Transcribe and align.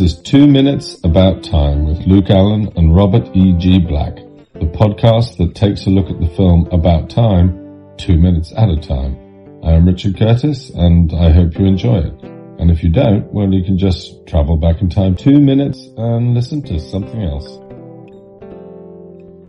This 0.00 0.14
is 0.14 0.22
Two 0.22 0.46
Minutes 0.46 0.96
About 1.04 1.44
Time 1.44 1.84
with 1.84 2.06
Luke 2.06 2.30
Allen 2.30 2.72
and 2.74 2.96
Robert 2.96 3.36
E. 3.36 3.52
G. 3.58 3.78
Black, 3.78 4.14
the 4.54 4.64
podcast 4.72 5.36
that 5.36 5.54
takes 5.54 5.84
a 5.84 5.90
look 5.90 6.08
at 6.08 6.18
the 6.18 6.34
film 6.36 6.66
About 6.72 7.10
Time, 7.10 7.94
two 7.98 8.16
minutes 8.16 8.50
at 8.56 8.70
a 8.70 8.80
time. 8.80 9.14
I 9.62 9.72
am 9.72 9.86
Richard 9.86 10.16
Curtis 10.16 10.70
and 10.70 11.12
I 11.12 11.30
hope 11.30 11.58
you 11.58 11.66
enjoy 11.66 11.98
it. 11.98 12.14
And 12.58 12.70
if 12.70 12.82
you 12.82 12.88
don't, 12.88 13.30
well, 13.30 13.52
you 13.52 13.62
can 13.62 13.76
just 13.76 14.26
travel 14.26 14.56
back 14.56 14.80
in 14.80 14.88
time 14.88 15.16
two 15.16 15.38
minutes 15.38 15.86
and 15.98 16.32
listen 16.32 16.62
to 16.62 16.80
something 16.80 17.22
else. 17.22 17.58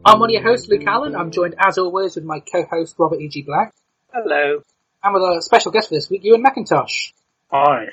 I'm 0.03 0.19
one 0.19 0.31
of 0.31 0.33
your 0.33 0.43
hosts, 0.43 0.67
Luke 0.67 0.85
Allen. 0.85 1.15
I'm 1.15 1.31
joined 1.31 1.55
as 1.65 1.77
always 1.77 2.15
with 2.15 2.25
my 2.25 2.41
co-host, 2.41 2.95
Robert 2.97 3.21
E.G. 3.21 3.43
Black. 3.43 3.73
Hello. 4.13 4.63
And 5.01 5.13
with 5.13 5.23
a 5.23 5.41
special 5.43 5.71
guest 5.71 5.87
for 5.87 5.95
this 5.95 6.09
week, 6.09 6.25
Ewan 6.25 6.43
McIntosh. 6.43 7.13
Hi. 7.49 7.91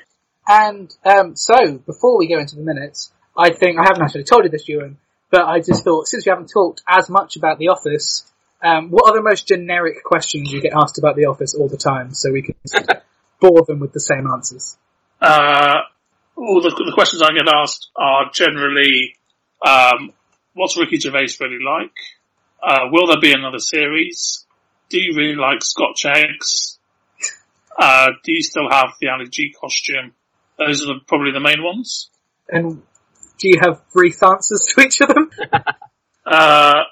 And 0.49 0.91
um, 1.05 1.35
so, 1.35 1.77
before 1.77 2.17
we 2.17 2.27
go 2.27 2.39
into 2.39 2.55
the 2.55 2.63
minutes, 2.63 3.11
I 3.37 3.51
think 3.51 3.77
I 3.77 3.83
haven't 3.83 4.01
actually 4.01 4.23
told 4.23 4.45
you 4.45 4.49
this, 4.49 4.67
Ewan, 4.67 4.97
but 5.29 5.45
I 5.45 5.59
just 5.59 5.83
thought 5.83 6.07
since 6.07 6.25
we 6.25 6.31
haven't 6.31 6.49
talked 6.51 6.81
as 6.87 7.07
much 7.07 7.35
about 7.35 7.59
The 7.59 7.67
Office, 7.67 8.25
um, 8.63 8.89
what 8.89 9.07
are 9.07 9.15
the 9.15 9.21
most 9.21 9.47
generic 9.47 10.03
questions 10.03 10.51
you 10.51 10.59
get 10.59 10.73
asked 10.73 10.97
about 10.97 11.15
The 11.15 11.25
Office 11.25 11.53
all 11.53 11.69
the 11.69 11.77
time, 11.77 12.15
so 12.15 12.31
we 12.31 12.41
can 12.41 12.55
bore 13.39 13.63
them 13.67 13.79
with 13.79 13.93
the 13.93 13.99
same 13.99 14.25
answers? 14.25 14.75
Uh, 15.21 15.81
all 16.35 16.61
the, 16.61 16.69
the 16.69 16.93
questions 16.95 17.21
I 17.21 17.31
get 17.31 17.47
asked 17.47 17.91
are 17.95 18.31
generally, 18.33 19.15
um, 19.63 20.13
what's 20.55 20.77
Ricky 20.77 20.97
Gervais 20.97 21.27
really 21.39 21.63
like? 21.63 21.93
Uh, 22.61 22.89
will 22.91 23.05
there 23.05 23.21
be 23.21 23.33
another 23.33 23.59
series? 23.59 24.47
Do 24.89 24.99
you 24.99 25.15
really 25.15 25.35
like 25.35 25.63
Scotch 25.63 26.05
eggs? 26.05 26.79
Uh, 27.77 28.07
do 28.23 28.33
you 28.33 28.41
still 28.41 28.67
have 28.67 28.93
the 28.99 29.09
Ali 29.09 29.27
G 29.29 29.53
costume? 29.53 30.13
Those 30.59 30.83
are 30.83 30.93
the, 30.93 30.99
probably 31.07 31.31
the 31.31 31.39
main 31.39 31.63
ones. 31.63 32.09
And 32.49 32.83
do 33.39 33.47
you 33.47 33.59
have 33.61 33.81
brief 33.91 34.21
answers 34.21 34.67
to 34.75 34.81
each 34.81 35.01
of 35.01 35.07
them? 35.07 35.31
Uh, 36.25 36.83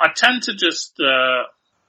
I 0.00 0.06
tend 0.16 0.44
to 0.44 0.54
just, 0.54 0.98
uh, 0.98 1.42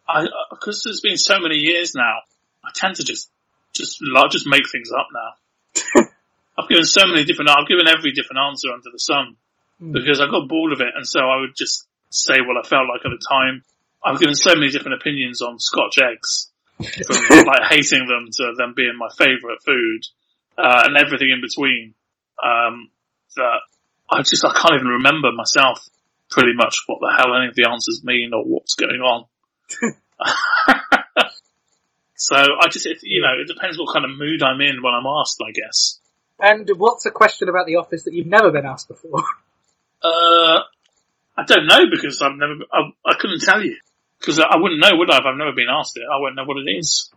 I, 0.06 0.26
because 0.50 0.84
there's 0.84 1.00
been 1.00 1.16
so 1.16 1.40
many 1.40 1.56
years 1.56 1.96
now, 1.96 2.18
I 2.62 2.72
tend 2.76 2.98
to 2.98 3.06
just, 3.06 3.30
just, 3.72 4.00
lo- 4.02 4.28
just 4.30 4.46
make 4.46 4.70
things 4.70 4.90
up 4.92 5.08
now. 5.14 6.04
I've 6.60 6.68
given 6.68 6.84
so 6.84 7.08
many 7.08 7.24
different, 7.24 7.52
I've 7.52 7.70
given 7.70 7.88
every 7.88 8.12
different 8.12 8.42
answer 8.50 8.68
under 8.74 8.90
the 8.92 9.00
sun 9.00 9.38
because 9.80 10.20
I 10.20 10.26
got 10.26 10.50
bored 10.50 10.74
of 10.74 10.82
it 10.82 10.92
and 10.94 11.08
so 11.08 11.22
I 11.22 11.40
would 11.40 11.56
just 11.56 11.88
say 12.10 12.42
what 12.42 12.58
I 12.58 12.68
felt 12.68 12.90
like 12.90 13.06
at 13.06 13.12
the 13.18 13.26
time. 13.26 13.64
I've 14.04 14.20
given 14.20 14.36
so 14.36 14.56
many 14.56 14.70
different 14.70 15.00
opinions 15.00 15.42
on 15.42 15.58
Scotch 15.60 16.00
eggs. 16.00 16.52
From 16.80 17.46
like 17.46 17.70
hating 17.70 18.08
them 18.08 18.28
to 18.34 18.54
them 18.58 18.74
being 18.76 18.98
my 18.98 19.10
favourite 19.18 19.62
food, 19.66 20.02
uh, 20.60 20.84
and 20.86 20.98
everything 20.98 21.30
in 21.30 21.42
between. 21.42 21.94
Um, 22.44 22.90
that 23.36 23.60
I 24.12 24.22
just, 24.24 24.44
I 24.46 24.54
can't 24.54 24.76
even 24.76 24.88
remember 24.88 25.32
myself 25.32 25.88
pretty 26.30 26.54
much 26.56 26.84
what 26.88 27.00
the 27.00 27.14
hell 27.16 27.36
any 27.36 27.48
of 27.48 27.56
the 27.56 27.68
answers 27.70 28.02
mean 28.04 28.32
or 28.34 28.44
what's 28.44 28.76
going 28.76 29.02
on. 29.02 29.26
so 32.16 32.36
I 32.36 32.68
just, 32.70 32.86
it, 32.86 33.00
you 33.04 33.22
know, 33.22 33.34
it 33.40 33.48
depends 33.48 33.78
what 33.78 33.94
kind 33.94 34.06
of 34.06 34.12
mood 34.18 34.44
I'm 34.44 34.62
in 34.62 34.82
when 34.82 34.94
I'm 34.94 35.06
asked, 35.06 35.42
I 35.46 35.52
guess. 35.52 36.00
and 36.40 36.70
what's 36.78 37.06
a 37.06 37.12
question 37.12 37.50
about 37.50 37.66
The 37.66 37.78
Office 37.78 38.04
that 38.04 38.14
you've 38.14 38.28
never 38.28 38.52
been 38.52 38.66
asked 38.66 38.88
before? 38.88 39.24
Uh, 40.02 40.64
I 41.36 41.44
don't 41.46 41.68
know 41.68 41.82
because 41.92 42.22
I've 42.22 42.38
never, 42.38 42.54
I, 42.72 42.90
I 43.06 43.16
couldn't 43.20 43.42
tell 43.42 43.62
you. 43.62 43.76
Because 44.18 44.40
I, 44.40 44.44
I 44.44 44.56
wouldn't 44.56 44.80
know, 44.80 44.92
would 44.94 45.12
I, 45.12 45.18
if 45.18 45.26
I've 45.26 45.36
never 45.36 45.52
been 45.52 45.68
asked 45.70 45.98
it? 45.98 46.04
I 46.10 46.22
wouldn't 46.22 46.38
know 46.38 46.46
what 46.46 46.56
it 46.56 46.72
is. 46.72 47.12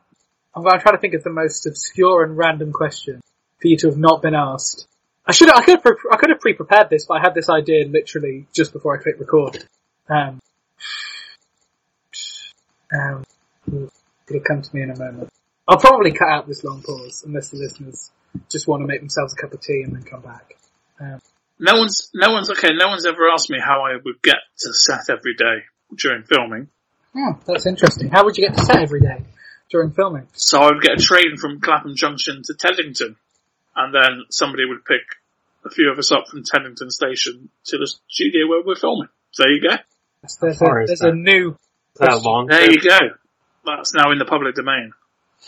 I'm, 0.53 0.67
I'm 0.67 0.81
trying 0.81 0.97
to 0.97 1.01
think 1.01 1.15
of 1.15 1.23
the 1.23 1.31
most 1.31 1.65
obscure 1.65 2.25
and 2.25 2.37
random 2.37 2.73
question 2.73 3.21
for 3.63 3.69
you 3.69 3.77
to 3.79 3.87
have 3.89 3.97
not 3.97 4.21
been 4.21 4.35
asked. 4.35 4.89
I 5.25 5.33
should 5.33 5.49
I 5.49 5.63
could 5.63 5.81
have, 5.85 5.97
I 6.13 6.17
could 6.17 6.31
have 6.31 6.41
pre-prepared 6.41 6.91
this, 6.91 7.07
but 7.07 7.15
I 7.15 7.21
had 7.21 7.35
this 7.35 7.49
idea 7.49 7.87
literally 7.87 8.47
just 8.53 8.73
before 8.73 8.99
I 8.99 9.03
clicked 9.03 9.21
record. 9.21 9.65
Um, 10.11 10.41
um, 12.93 13.25
it'll 14.29 14.43
come 14.47 14.63
to 14.63 14.75
me 14.75 14.83
in 14.83 14.91
a 14.91 14.99
moment. 14.99 15.31
I'll 15.69 15.79
probably 15.79 16.11
cut 16.11 16.29
out 16.29 16.49
this 16.49 16.65
long 16.65 16.83
pause 16.83 17.23
unless 17.25 17.51
the 17.51 17.59
listeners 17.59 18.11
just 18.51 18.67
want 18.67 18.83
to 18.83 18.87
make 18.87 19.01
themselves 19.01 19.33
a 19.33 19.37
cup 19.37 19.53
of 19.53 19.61
tea 19.61 19.83
and 19.85 19.95
then 19.95 20.03
come 20.03 20.21
back. 20.23 20.57
Um, 21.01 21.21
No 21.59 21.79
one's, 21.79 22.11
no 22.13 22.33
one's, 22.33 22.51
okay, 22.51 22.71
no 22.73 22.89
one's 22.89 23.07
ever 23.07 23.31
asked 23.33 23.49
me 23.49 23.59
how 23.65 23.83
I 23.83 23.93
would 24.05 24.21
get 24.23 24.39
to 24.59 24.75
set 24.75 25.09
every 25.09 25.35
day 25.35 25.63
during 25.97 26.25
filming. 26.25 26.69
oh, 27.17 27.39
that's 27.47 27.67
interesting. 27.67 28.11
How 28.11 28.25
would 28.25 28.37
you 28.37 28.47
get 28.49 28.57
to 28.59 28.65
set 28.65 28.83
every 28.83 29.01
day 29.01 29.25
during 29.71 29.93
filming? 29.93 30.27
So 30.33 30.59
I 30.59 30.73
would 30.73 30.83
get 30.83 30.99
a 30.99 31.03
train 31.03 31.37
from 31.37 31.61
Clapham 31.61 31.95
Junction 31.95 32.43
to 32.45 32.55
Teddington, 32.55 33.17
and 33.77 33.95
then 33.95 34.25
somebody 34.31 34.65
would 34.67 34.85
pick 34.85 35.03
a 35.65 35.71
few 35.71 35.91
of 35.91 35.99
us 35.99 36.11
up 36.13 36.29
from 36.29 36.43
Teddington 36.43 36.91
Station 36.91 37.49
to 37.67 37.79
the 37.79 37.91
studio 38.09 38.49
where 38.49 38.63
we're 38.65 38.75
filming. 38.77 39.09
So 39.31 39.45
there 39.45 39.53
you 39.53 39.63
go. 39.63 39.77
There's, 40.41 40.59
far 40.59 40.81
a, 40.81 40.87
there's 40.87 41.01
that? 41.01 41.11
a 41.11 41.15
new 41.15 41.57
that 41.99 42.23
long 42.23 42.47
There 42.47 42.71
you 42.71 42.81
go. 42.81 42.99
That's 43.65 43.95
now 43.95 44.11
in 44.11 44.19
the 44.19 44.25
public 44.25 44.55
domain. 44.55 44.93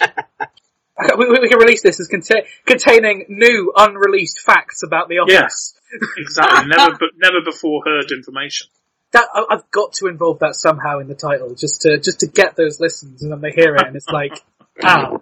we, 0.01 0.07
we 1.29 1.39
we 1.41 1.49
can 1.49 1.59
release 1.59 1.83
this 1.83 2.01
as 2.01 2.09
conta- 2.09 2.47
containing 2.67 3.27
new 3.29 3.73
unreleased 3.77 4.41
facts 4.41 4.83
about 4.83 5.09
the 5.09 5.19
office. 5.19 5.75
Yes, 5.93 6.11
exactly. 6.17 6.69
never, 6.69 6.97
but 6.99 7.11
never 7.17 7.39
before 7.45 7.83
heard 7.85 8.11
information. 8.13 8.69
that 9.13 9.27
I- 9.35 9.47
I've 9.51 9.71
got 9.71 9.95
to 9.95 10.07
involve 10.07 10.41
that 10.41 10.55
somehow 10.55 10.99
in 11.01 11.09
the 11.09 11.15
title, 11.15 11.55
just 11.55 11.83
to 11.83 11.99
just 11.99 12.21
to 12.21 12.27
get 12.27 12.57
those 12.57 12.79
listens, 12.81 13.23
and 13.23 13.33
then 13.33 13.41
they 13.41 13.51
hear 13.51 13.75
it, 13.75 13.87
and 13.87 13.97
it's 13.97 14.09
like, 14.09 14.41
ah. 14.85 15.19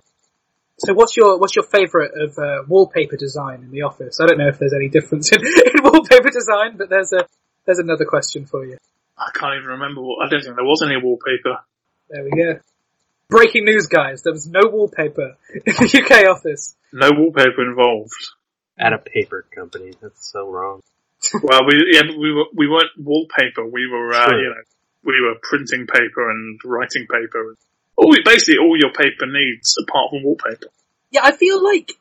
So, 0.84 0.94
what's 0.94 1.16
your 1.16 1.38
what's 1.38 1.54
your 1.54 1.65
favourite 1.65 2.10
of 2.16 2.37
uh, 2.38 2.65
wallpaper 2.66 3.16
design 3.16 3.62
in 3.62 3.70
the 3.70 3.82
office? 3.82 4.19
I 4.20 4.26
don't 4.26 4.38
know 4.38 4.48
if 4.48 4.59
there's 4.59 4.75
any 4.75 4.88
difference 4.88 5.31
in, 5.31 5.41
in 5.47 5.82
wallpaper 5.84 6.31
design, 6.31 6.76
but 6.76 6.88
there's 6.88 7.12
a 7.12 7.26
there's 7.66 7.78
another 7.78 8.04
question 8.04 8.47
for 8.47 8.65
you. 8.66 8.78
I 9.16 9.31
can't 9.32 9.54
even 9.56 9.69
remember 9.69 10.00
what. 10.03 10.26
I 10.26 10.28
don't 10.28 10.43
think 10.43 10.56
there 10.56 10.65
was 10.65 10.82
any 10.84 10.97
wallpaper. 10.97 11.59
There 12.10 12.25
we 12.25 12.31
go. 12.31 12.60
Breaking 13.28 13.65
news, 13.65 13.87
guys! 13.87 14.22
There 14.22 14.32
was 14.32 14.47
no 14.47 14.62
wallpaper 14.65 15.37
in 15.54 15.62
the 15.65 16.03
UK 16.03 16.28
office. 16.28 16.75
No 16.93 17.10
wallpaper 17.12 17.62
involved. 17.62 18.12
At 18.78 18.93
a 18.93 18.99
paper 18.99 19.47
company. 19.54 19.93
That's 20.03 20.32
so 20.32 20.50
wrong. 20.50 20.81
well, 21.43 21.60
we 21.64 21.93
yeah, 21.93 22.03
but 22.03 22.19
we 22.19 22.32
were 22.32 22.47
we 22.54 22.69
weren't 22.69 22.91
wallpaper. 22.99 23.64
We 23.64 23.87
were 23.87 24.12
uh, 24.12 24.28
Sure. 24.28 24.43
you 24.43 24.49
know 24.49 24.62
we 25.04 25.14
were 25.20 25.37
printing 25.43 25.87
paper 25.87 26.31
and 26.31 26.60
writing 26.64 27.06
paper. 27.06 27.56
All 27.97 28.15
basically 28.25 28.59
all 28.59 28.77
your 28.79 28.93
paper 28.93 29.27
needs 29.27 29.77
apart 29.83 30.11
from 30.11 30.25
wallpaper. 30.25 30.69
Yeah, 31.11 31.21
I 31.25 31.33
feel 31.33 31.63
like 31.63 31.93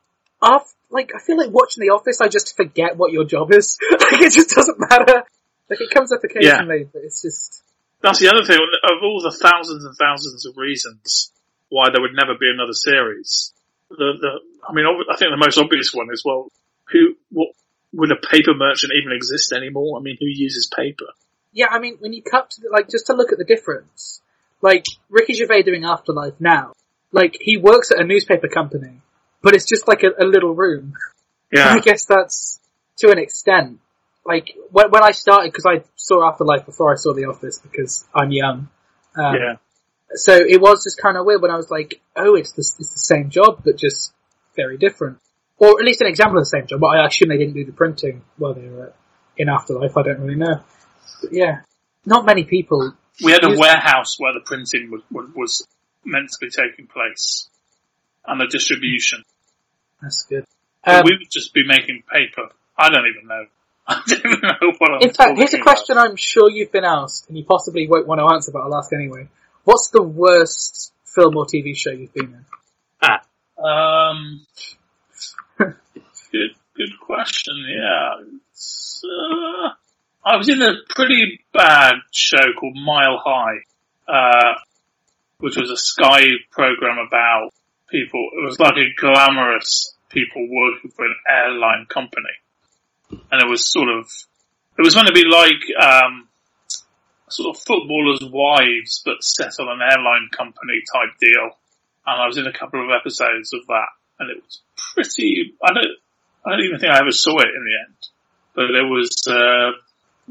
off 0.42 0.74
like 0.90 1.12
I 1.16 1.20
feel 1.20 1.38
like 1.38 1.52
watching 1.52 1.82
The 1.82 1.94
Office, 1.94 2.20
I 2.22 2.28
just 2.28 2.56
forget 2.56 2.98
what 2.98 3.12
your 3.12 3.26
job 3.26 3.54
is. 3.54 3.78
like 3.92 4.22
it 4.22 4.34
just 4.34 4.50
doesn't 4.50 4.80
matter. 4.80 5.24
Like 5.70 5.82
it 5.82 5.90
comes 5.90 6.12
up 6.12 6.24
occasionally, 6.24 6.88
but 6.92 7.04
it's 7.04 7.22
just 7.22 7.64
That's 8.02 8.20
the 8.20 8.30
other 8.30 8.44
thing. 8.44 8.58
Of 8.58 9.04
all 9.04 9.22
the 9.22 9.32
thousands 9.32 9.86
and 9.86 9.96
thousands 9.96 10.46
of 10.46 10.58
reasons 10.58 11.32
why 11.70 11.88
there 11.94 12.02
would 12.02 12.14
never 12.14 12.38
be 12.38 12.50
another 12.54 12.74
series, 12.74 13.54
the 13.90 14.14
the 14.20 14.40
I 14.68 14.74
mean, 14.74 14.86
I 14.86 15.16
think 15.16 15.32
the 15.32 15.38
most 15.38 15.58
obvious 15.58 15.94
one 15.94 16.08
is 16.12 16.24
well, 16.26 16.52
who 16.92 17.16
what 17.32 17.50
would 17.94 18.12
a 18.12 18.16
paper 18.16 18.54
merchant 18.54 18.94
even 19.00 19.16
exist 19.16 19.52
anymore? 19.52 19.98
I 19.98 20.02
mean, 20.02 20.18
who 20.20 20.28
uses 20.28 20.68
paper? 20.68 21.06
yeah. 21.54 21.68
I 21.70 21.80
mean, 21.80 21.98
when 22.00 22.14
you 22.14 22.24
cut 22.24 22.52
to 22.52 22.62
the, 22.62 22.70
like 22.72 22.90
just 22.90 23.08
to 23.08 23.14
look 23.14 23.32
at 23.32 23.38
the 23.38 23.46
difference, 23.46 24.22
like 24.62 24.86
Ricky 25.10 25.34
Gervais 25.34 25.64
doing 25.64 25.84
Afterlife 25.84 26.36
now, 26.40 26.74
like 27.12 27.38
he 27.40 27.58
works 27.58 27.92
at 27.92 28.00
a 28.00 28.04
newspaper 28.04 28.48
company, 28.48 29.02
but 29.42 29.54
it's 29.54 29.66
just 29.66 29.88
like 29.88 30.04
a, 30.04 30.24
a 30.24 30.26
little 30.26 30.54
room. 30.54 30.94
Yeah, 31.52 31.74
I 31.74 31.80
guess 31.80 32.06
that's 32.06 32.60
to 32.98 33.12
an 33.12 33.18
extent. 33.20 33.80
Like 34.26 34.52
when, 34.72 34.92
when 34.92 35.04
I 35.04 35.12
started, 35.12 35.52
because 35.52 35.66
I 35.66 35.84
saw 35.96 36.30
Afterlife 36.30 36.66
before 36.66 36.94
I 36.94 36.96
saw 36.96 37.14
The 37.14 37.26
Office 37.26 37.60
because 37.60 38.06
I'm 38.14 38.32
young. 38.32 38.70
Um, 39.16 39.36
yeah. 39.36 39.56
So 40.14 40.36
it 40.36 40.62
was 40.62 40.84
just 40.84 41.02
kind 41.02 41.18
of 41.18 41.26
weird 41.26 41.42
when 41.42 41.52
I 41.52 41.56
was 41.56 41.72
like, 41.72 42.02
oh, 42.16 42.36
it's 42.36 42.52
the, 42.52 42.62
it's 42.62 42.92
the 42.92 43.00
same 43.00 43.30
job, 43.30 43.62
but 43.64 43.78
just 43.78 44.14
very 44.56 44.78
different. 44.78 45.20
Or 45.58 45.80
at 45.80 45.86
least 45.86 46.02
an 46.02 46.08
example 46.08 46.38
of 46.38 46.44
the 46.44 46.50
same 46.50 46.68
job. 46.68 46.82
But 46.82 46.88
I 46.88 47.06
assume 47.06 47.30
they 47.30 47.38
didn't 47.38 47.54
do 47.54 47.66
the 47.66 47.72
printing 47.72 48.24
while 48.38 48.54
they 48.54 48.68
were 48.68 48.94
in 49.38 49.50
Afterlife. 49.50 49.96
I 49.96 50.04
don't 50.04 50.20
really 50.20 50.36
know. 50.36 50.62
But 51.22 51.34
yeah. 51.34 51.62
Not 52.06 52.26
many 52.26 52.44
people. 52.44 52.94
We 53.24 53.32
had 53.32 53.44
a 53.44 53.50
Use- 53.50 53.60
warehouse 53.60 54.20
where 54.20 54.34
the 54.34 54.42
printing 54.46 54.92
was, 54.92 55.02
was, 55.12 55.30
was 55.36 55.68
meant 56.06 56.30
to 56.30 56.38
be 56.40 56.50
taking 56.50 56.88
place, 56.88 57.50
and 58.26 58.40
the 58.40 58.48
distribution. 58.48 59.24
That's 60.02 60.24
good. 60.24 60.46
Um, 60.84 61.04
we 61.06 61.12
would 61.12 61.30
just 61.30 61.54
be 61.54 61.66
making 61.66 62.04
paper. 62.12 62.50
I 62.78 62.90
don't 62.90 63.06
even 63.06 63.28
know. 63.28 63.46
I 63.88 64.02
don't 64.08 64.20
even 64.20 64.40
know 64.42 64.72
what 64.78 64.92
I'm 64.92 65.02
in 65.02 65.14
fact, 65.14 65.38
here's 65.38 65.54
a 65.54 65.58
talking 65.58 65.64
question 65.64 65.98
I'm 65.98 66.16
sure 66.16 66.50
you've 66.50 66.72
been 66.72 66.86
asked, 66.86 67.28
and 67.28 67.38
you 67.38 67.44
possibly 67.44 67.88
won't 67.88 68.08
want 68.08 68.20
to 68.20 68.34
answer, 68.34 68.52
but 68.52 68.62
I'll 68.62 68.76
ask 68.76 68.92
anyway. 68.94 69.28
What's 69.64 69.90
the 69.90 70.02
worst 70.02 70.92
film 71.06 71.38
or 71.38 71.46
TV 71.46 71.76
show 71.76 71.92
you've 71.92 72.14
been 72.14 72.34
in? 72.34 72.46
about. 73.02 73.26
Um, 73.64 74.46
good, 75.58 76.56
good 76.76 77.00
question. 77.00 77.54
Yeah, 77.68 78.24
It's, 78.52 79.04
uh, 79.04 79.70
I 80.24 80.38
was 80.38 80.50
in 80.50 80.62
a 80.62 80.74
pretty 80.90 81.40
bad 81.52 81.96
show 82.12 82.54
called 82.60 82.76
Mile 82.76 83.20
High, 83.24 83.58
uh, 84.08 84.54
which 85.40 85.58
was 85.58 85.72
a 85.72 85.78
Sky 85.78 86.26
program 86.52 87.00
about 87.00 87.50
people. 87.90 88.30
It 88.34 88.46
was 88.46 88.60
like 88.60 88.76
a 88.78 88.94
glamorous 89.00 89.96
people 90.10 90.48
working 90.50 90.92
for 90.92 91.06
an 91.06 91.16
airline 91.28 91.88
company. 91.90 92.30
and 93.32 93.42
it 93.42 93.50
was 93.50 93.66
sort 93.66 93.90
of 93.90 94.06
it 94.78 94.84
was 94.84 94.94
going 94.94 95.08
to 95.08 95.14
be 95.14 95.26
like 95.26 95.62
um, 95.84 96.28
sort 97.30 97.56
of 97.56 97.62
footballers' 97.62 98.24
wives, 98.24 99.02
but 99.04 99.24
set 99.24 99.60
on 99.60 99.68
an 99.70 99.82
airline 99.82 100.30
company 100.32 100.82
type 100.94 101.18
deal. 101.20 101.52
And 102.06 102.22
I 102.22 102.26
was 102.28 102.38
in 102.38 102.48
a 102.48 102.54
couple 102.54 102.84
of 102.84 102.90
episodes 102.92 103.54
of 103.54 103.66
that, 103.68 103.90
and 104.20 104.30
it 104.30 104.38
was 104.38 104.62
pretty. 104.94 105.56
I 105.64 105.74
don't. 105.74 105.86
I 106.46 106.52
don't 106.52 106.66
even 106.66 106.80
think 106.80 106.92
I 106.92 107.00
ever 107.00 107.12
saw 107.12 107.38
it 107.40 107.50
in 107.56 107.66
the 107.66 107.76
end, 107.88 107.98
but 108.54 108.66
it 108.66 108.86
was. 108.86 109.28
Uh, 109.28 109.78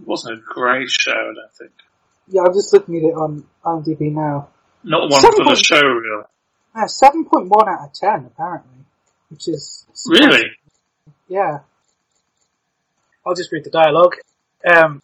wasn't 0.07 0.39
a 0.39 0.43
great 0.43 0.91
show. 0.91 1.13
I 1.13 1.35
don't 1.35 1.53
think. 1.59 1.73
Yeah, 2.29 2.43
I'm 2.43 2.55
just 2.55 2.73
looking 2.73 2.97
at 2.97 3.03
it 3.03 3.15
on 3.15 3.45
IMDb 3.65 4.13
now. 4.13 4.49
Not 4.85 5.11
one 5.11 5.21
Seven 5.21 5.45
for 5.45 5.55
the 5.55 5.63
show, 5.63 5.81
really. 5.81 6.25
Uh, 6.75 6.87
7.1 6.87 7.69
out 7.69 7.89
of 7.89 7.93
10, 7.93 8.27
apparently. 8.27 8.85
Which 9.29 9.49
is... 9.49 9.87
Really? 10.09 10.45
Yeah. 11.29 11.61
I'll 13.27 13.35
just 13.35 13.53
read 13.53 13.65
the 13.65 13.71
dialogue. 13.71 14.15
Um, 14.65 15.03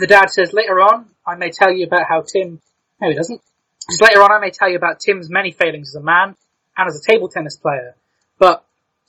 the 0.00 0.06
dad 0.06 0.30
says, 0.30 0.52
later 0.52 0.80
on, 0.80 1.06
I 1.26 1.34
may 1.34 1.50
tell 1.50 1.72
you 1.72 1.86
about 1.86 2.06
how 2.08 2.22
Tim... 2.22 2.60
No, 3.00 3.08
he 3.08 3.14
doesn't. 3.14 3.40
He 3.88 3.94
says, 3.94 4.00
later 4.00 4.22
on, 4.22 4.32
I 4.32 4.38
may 4.38 4.50
tell 4.50 4.68
you 4.68 4.76
about 4.76 5.00
Tim's 5.00 5.28
many 5.28 5.50
failings 5.50 5.90
as 5.90 6.00
a 6.00 6.04
man 6.04 6.36
and 6.76 6.88
as 6.88 6.96
a 6.96 7.12
table 7.12 7.28
tennis 7.28 7.56
player. 7.56 7.96
But 8.38 8.64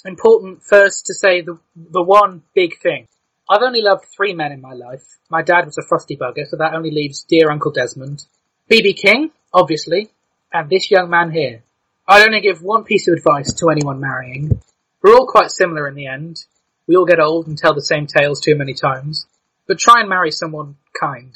important 0.06 0.64
first 0.64 1.06
to 1.08 1.14
say 1.14 1.42
the, 1.42 1.60
the 1.76 2.02
one 2.02 2.44
big 2.56 2.80
thing. 2.80 3.08
I've 3.50 3.64
only 3.64 3.82
loved 3.82 4.06
three 4.06 4.34
men 4.34 4.52
in 4.52 4.62
my 4.62 4.74
life. 4.74 5.18
My 5.28 5.42
dad 5.42 5.66
was 5.66 5.80
a 5.80 5.82
frosty 5.82 6.16
bugger, 6.16 6.48
so 6.48 6.58
that 6.58 6.76
only 6.76 6.92
leaves 6.92 7.24
dear 7.24 7.50
Uncle 7.50 7.72
Desmond. 7.72 8.26
BB 8.70 8.96
King, 8.96 9.32
obviously, 9.52 10.12
and 10.54 10.70
this 10.70 10.92
young 10.92 11.10
man 11.10 11.32
here. 11.32 11.64
I'd 12.08 12.28
only 12.28 12.42
give 12.42 12.62
one 12.62 12.84
piece 12.84 13.08
of 13.08 13.16
advice 13.16 13.52
to 13.54 13.70
anyone 13.70 14.00
marrying. 14.00 14.62
We're 15.02 15.16
all 15.16 15.26
quite 15.26 15.50
similar 15.50 15.88
in 15.88 15.96
the 15.96 16.06
end. 16.06 16.46
We 16.86 16.96
all 16.96 17.06
get 17.06 17.20
old 17.20 17.48
and 17.48 17.58
tell 17.58 17.74
the 17.74 17.82
same 17.82 18.06
tales 18.06 18.40
too 18.40 18.56
many 18.56 18.76
times. 18.76 19.26
But 19.68 19.80
try 19.80 20.02
and 20.02 20.10
marry 20.10 20.30
someone 20.30 20.76
kind. 21.00 21.32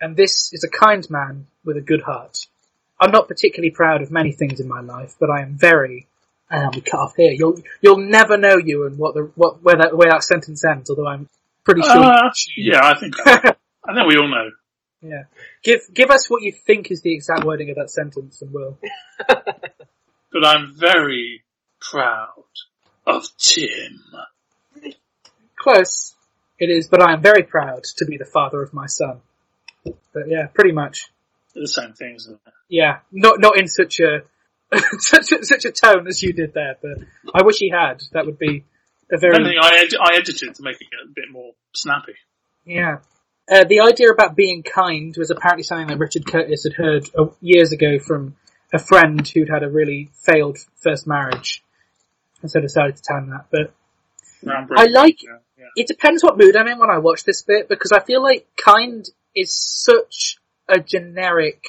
And 0.00 0.16
this 0.16 0.52
is 0.52 0.64
a 0.64 0.68
kind 0.68 1.08
man 1.10 1.46
with 1.64 1.76
a 1.76 1.80
good 1.80 2.02
heart. 2.02 2.38
I'm 3.00 3.12
not 3.12 3.28
particularly 3.28 3.70
proud 3.70 4.02
of 4.02 4.10
many 4.10 4.32
things 4.32 4.58
in 4.58 4.66
my 4.66 4.80
life, 4.80 5.14
but 5.20 5.30
I 5.30 5.42
am 5.42 5.56
very, 5.56 6.08
and 6.50 6.64
I'll 6.64 6.72
be 6.72 6.80
cut 6.80 7.00
off 7.00 7.16
here. 7.16 7.32
You'll, 7.32 7.60
you'll 7.80 7.98
never 7.98 8.36
know 8.36 8.56
you 8.56 8.84
and 8.86 8.98
what 8.98 9.14
the, 9.14 9.30
what, 9.36 9.62
where 9.62 9.76
that, 9.76 9.96
where 9.96 10.10
that 10.10 10.24
sentence 10.24 10.64
ends, 10.64 10.90
although 10.90 11.08
I'm 11.08 11.28
pretty 11.64 11.82
sure. 11.82 12.04
Uh, 12.04 12.30
yeah, 12.56 12.80
I 12.82 12.98
think. 12.98 13.14
I 13.26 13.94
think 13.94 14.06
we 14.08 14.16
all 14.16 14.28
know. 14.28 14.50
yeah. 15.00 15.24
Give, 15.62 15.80
give 15.92 16.10
us 16.10 16.30
what 16.30 16.42
you 16.42 16.52
think 16.52 16.90
is 16.90 17.02
the 17.02 17.12
exact 17.12 17.44
wording 17.44 17.70
of 17.70 17.76
that 17.76 17.90
sentence 17.90 18.40
and 18.42 18.52
we'll, 18.52 18.78
But 20.32 20.46
I'm 20.46 20.74
very 20.76 21.42
proud 21.80 22.44
of 23.06 23.24
Tim. 23.38 24.00
Close. 25.58 26.14
It 26.58 26.70
is, 26.70 26.88
but 26.88 27.02
I 27.02 27.12
am 27.12 27.22
very 27.22 27.42
proud 27.42 27.84
to 27.96 28.04
be 28.04 28.16
the 28.16 28.24
father 28.24 28.62
of 28.62 28.72
my 28.72 28.86
son. 28.86 29.20
But 29.84 30.28
yeah, 30.28 30.46
pretty 30.46 30.72
much. 30.72 31.10
They're 31.54 31.64
the 31.64 31.68
same 31.68 31.92
things. 31.92 32.22
Isn't 32.26 32.40
it? 32.46 32.52
Yeah, 32.68 33.00
not 33.10 33.40
not 33.40 33.58
in 33.58 33.66
such 33.66 34.00
a 34.00 34.22
such 34.98 35.32
a, 35.32 35.44
such 35.44 35.64
a 35.64 35.72
tone 35.72 36.06
as 36.06 36.22
you 36.22 36.32
did 36.32 36.54
there, 36.54 36.76
but 36.80 36.98
I 37.34 37.42
wish 37.42 37.58
he 37.58 37.68
had. 37.70 38.02
That 38.12 38.26
would 38.26 38.38
be 38.38 38.64
very 39.18 39.58
I, 39.58 39.78
ed- 39.82 39.96
I 40.00 40.16
edited 40.16 40.54
to 40.54 40.62
make 40.62 40.80
it 40.80 40.88
a 41.04 41.08
bit 41.08 41.30
more 41.30 41.52
snappy. 41.74 42.14
yeah. 42.64 42.98
Uh, 43.50 43.64
the 43.64 43.80
idea 43.80 44.08
about 44.08 44.36
being 44.36 44.62
kind 44.62 45.14
was 45.18 45.30
apparently 45.30 45.64
something 45.64 45.88
that 45.88 45.98
Richard 45.98 46.24
Curtis 46.24 46.62
had 46.62 46.74
heard 46.74 47.10
uh, 47.18 47.26
years 47.40 47.72
ago 47.72 47.98
from 47.98 48.36
a 48.72 48.78
friend 48.78 49.26
who'd 49.26 49.48
had 49.50 49.64
a 49.64 49.68
really 49.68 50.10
failed 50.24 50.58
first 50.76 51.06
marriage, 51.08 51.62
and 52.40 52.50
so 52.50 52.60
decided 52.60 52.96
to 52.96 53.14
him 53.14 53.30
that. 53.30 53.46
But 53.50 53.74
I 54.76 54.84
like 54.86 55.22
Yeah, 55.24 55.38
yeah. 55.58 55.64
it 55.76 55.88
depends 55.88 56.22
what 56.22 56.38
mood 56.38 56.56
I'm 56.56 56.68
in 56.68 56.78
when 56.78 56.88
I 56.88 56.98
watch 56.98 57.24
this 57.24 57.42
bit 57.42 57.68
because 57.68 57.90
I 57.90 57.98
feel 58.00 58.22
like 58.22 58.46
kind 58.56 59.04
is 59.34 59.54
such 59.54 60.38
a 60.68 60.78
generic 60.78 61.64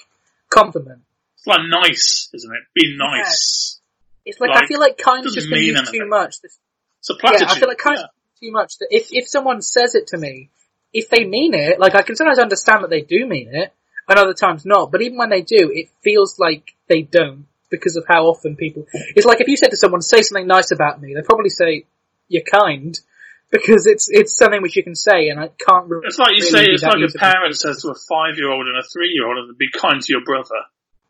compliment. 0.49 1.01
It's 1.37 1.47
like 1.47 1.61
nice, 1.67 2.29
isn't 2.33 2.51
it? 2.53 2.61
Be 2.75 2.95
nice. 2.95 3.81
It's 4.25 4.39
like, 4.39 4.51
I 4.51 4.67
feel 4.67 4.79
like 4.79 4.97
kind 4.97 5.25
just 5.25 5.49
been 5.49 5.59
mean 5.59 5.75
used 5.75 5.91
too 5.91 6.05
much. 6.07 6.39
This, 6.41 6.57
It's 7.03 7.09
a 7.09 7.15
yeah. 7.23 7.51
I 7.51 7.59
feel 7.59 7.67
like 7.67 7.77
kind's 7.79 8.01
Yeah. 8.01 8.07
too 8.47 8.51
much. 8.51 8.77
That 8.79 8.87
if 8.91 9.09
if 9.11 9.27
someone 9.27 9.61
says 9.61 9.95
it 9.95 10.07
to 10.07 10.17
me, 10.17 10.49
if 10.93 11.09
they 11.09 11.25
mean 11.25 11.53
it, 11.53 11.79
like 11.79 11.95
I 11.95 12.01
can 12.01 12.15
sometimes 12.15 12.39
understand 12.39 12.83
that 12.83 12.89
they 12.89 13.01
do 13.01 13.25
mean 13.27 13.49
it, 13.53 13.73
and 14.07 14.19
other 14.19 14.33
times 14.33 14.65
not. 14.65 14.91
But 14.91 15.01
even 15.01 15.17
when 15.17 15.29
they 15.29 15.41
do, 15.41 15.71
it 15.73 15.89
feels 16.03 16.39
like 16.39 16.73
they 16.87 17.01
don't 17.01 17.45
because 17.69 17.97
of 17.97 18.05
how 18.07 18.25
often 18.27 18.55
people. 18.55 18.85
It's 19.15 19.25
like 19.25 19.41
if 19.41 19.47
you 19.47 19.57
said 19.57 19.71
to 19.71 19.77
someone, 19.77 20.01
"Say 20.01 20.21
something 20.21 20.47
nice 20.47 20.71
about 20.71 21.01
me," 21.01 21.13
they 21.13 21.21
probably 21.21 21.49
say, 21.49 21.85
"You're 22.29 22.43
kind." 22.43 22.97
Because 23.53 23.85
it's 23.85 24.09
it's 24.09 24.35
something 24.35 24.63
which 24.63 24.75
you 24.75 24.81
can 24.83 24.95
say, 24.95 25.29
and 25.29 25.39
I 25.39 25.47
can't. 25.49 25.87
Re- 25.87 26.01
It's 26.05 26.17
like 26.17 26.31
you 26.31 26.41
really 26.41 26.65
say, 26.65 26.71
it's 26.73 26.81
like 26.81 26.97
a 26.97 27.19
parent 27.19 27.55
says 27.55 27.83
to 27.83 27.89
a 27.89 27.93
five-year-old 27.93 28.65
and 28.65 28.77
a 28.77 28.81
three-year-old, 28.81 29.37
and 29.37 29.55
be 29.55 29.69
kind 29.69 30.01
to 30.01 30.11
your 30.11 30.23
brother. 30.25 30.57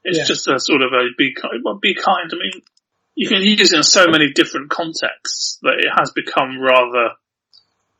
It's 0.03 0.17
Yeah. 0.17 0.25
just 0.25 0.49
a 0.49 0.59
sort 0.59 0.81
of 0.81 0.91
a 0.91 1.07
be 1.17 1.33
kind. 1.33 1.61
Well, 1.63 1.75
be 1.75 1.93
kind. 1.95 2.29
I 2.29 2.35
mean, 2.35 2.61
you 3.15 3.27
can 3.27 3.42
use 3.42 3.74
it 3.74 3.77
in 3.77 3.83
so 3.83 4.07
many 4.07 4.31
different 4.31 4.69
contexts 4.69 5.60
that 5.62 5.75
it 5.77 5.89
has 5.98 6.12
become 6.12 6.60
rather 6.60 7.12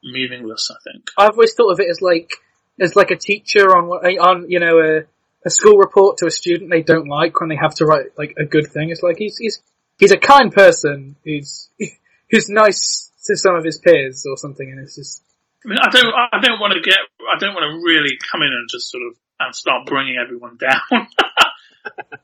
meaningless. 0.04 0.71
I 0.71 0.77
think. 0.83 1.10
I've 1.18 1.31
always 1.31 1.54
thought 1.54 1.71
of 1.71 1.80
it 1.80 1.89
as 1.89 2.01
like 2.01 2.31
as 2.80 2.95
like 2.95 3.12
a 3.12 3.15
teacher 3.15 3.75
on 3.75 3.86
on 3.89 4.50
you 4.50 4.60
know 4.60 4.80
a 4.80 5.01
a 5.45 5.50
school 5.50 5.77
report 5.77 6.18
to 6.18 6.25
a 6.25 6.31
student 6.31 6.71
they 6.71 6.81
don't 6.81 7.07
like 7.07 7.39
when 7.39 7.50
they 7.50 7.57
have 7.57 7.75
to 7.75 7.86
write 7.86 8.18
like 8.18 8.36
a 8.38 8.45
good 8.45 8.68
thing. 8.68 8.89
It's 8.89 9.04
like 9.04 9.18
he's 9.18 9.38
he's 9.38 9.62
he's 10.00 10.12
a 10.12 10.18
kind 10.18 10.51
person 10.51 11.15
who's 11.24 11.69
who's 12.30 12.50
nice 12.50 13.12
to 13.25 13.38
some 13.38 13.56
of 13.56 13.63
his 13.63 13.77
peers 13.77 14.25
or 14.30 14.38
something, 14.38 14.69
and 14.69 14.80
it's 14.80 14.95
just 14.95 15.24
I 15.65 15.69
mean, 15.69 15.77
I 15.81 15.89
don't, 15.89 16.13
I 16.33 16.39
don't 16.42 16.60
want 16.60 16.74
to 16.74 16.81
get, 16.81 16.98
I 17.21 17.39
don't 17.39 17.54
want 17.54 17.63
to 17.63 17.80
really 17.88 18.18
come 18.30 18.42
in 18.42 18.51
and 18.51 18.68
just 18.69 18.92
sort 18.92 19.04
of 19.04 19.15
and 19.39 19.56
start 19.56 19.86
bringing 19.86 20.18
everyone 20.18 20.57
down. 20.60 21.07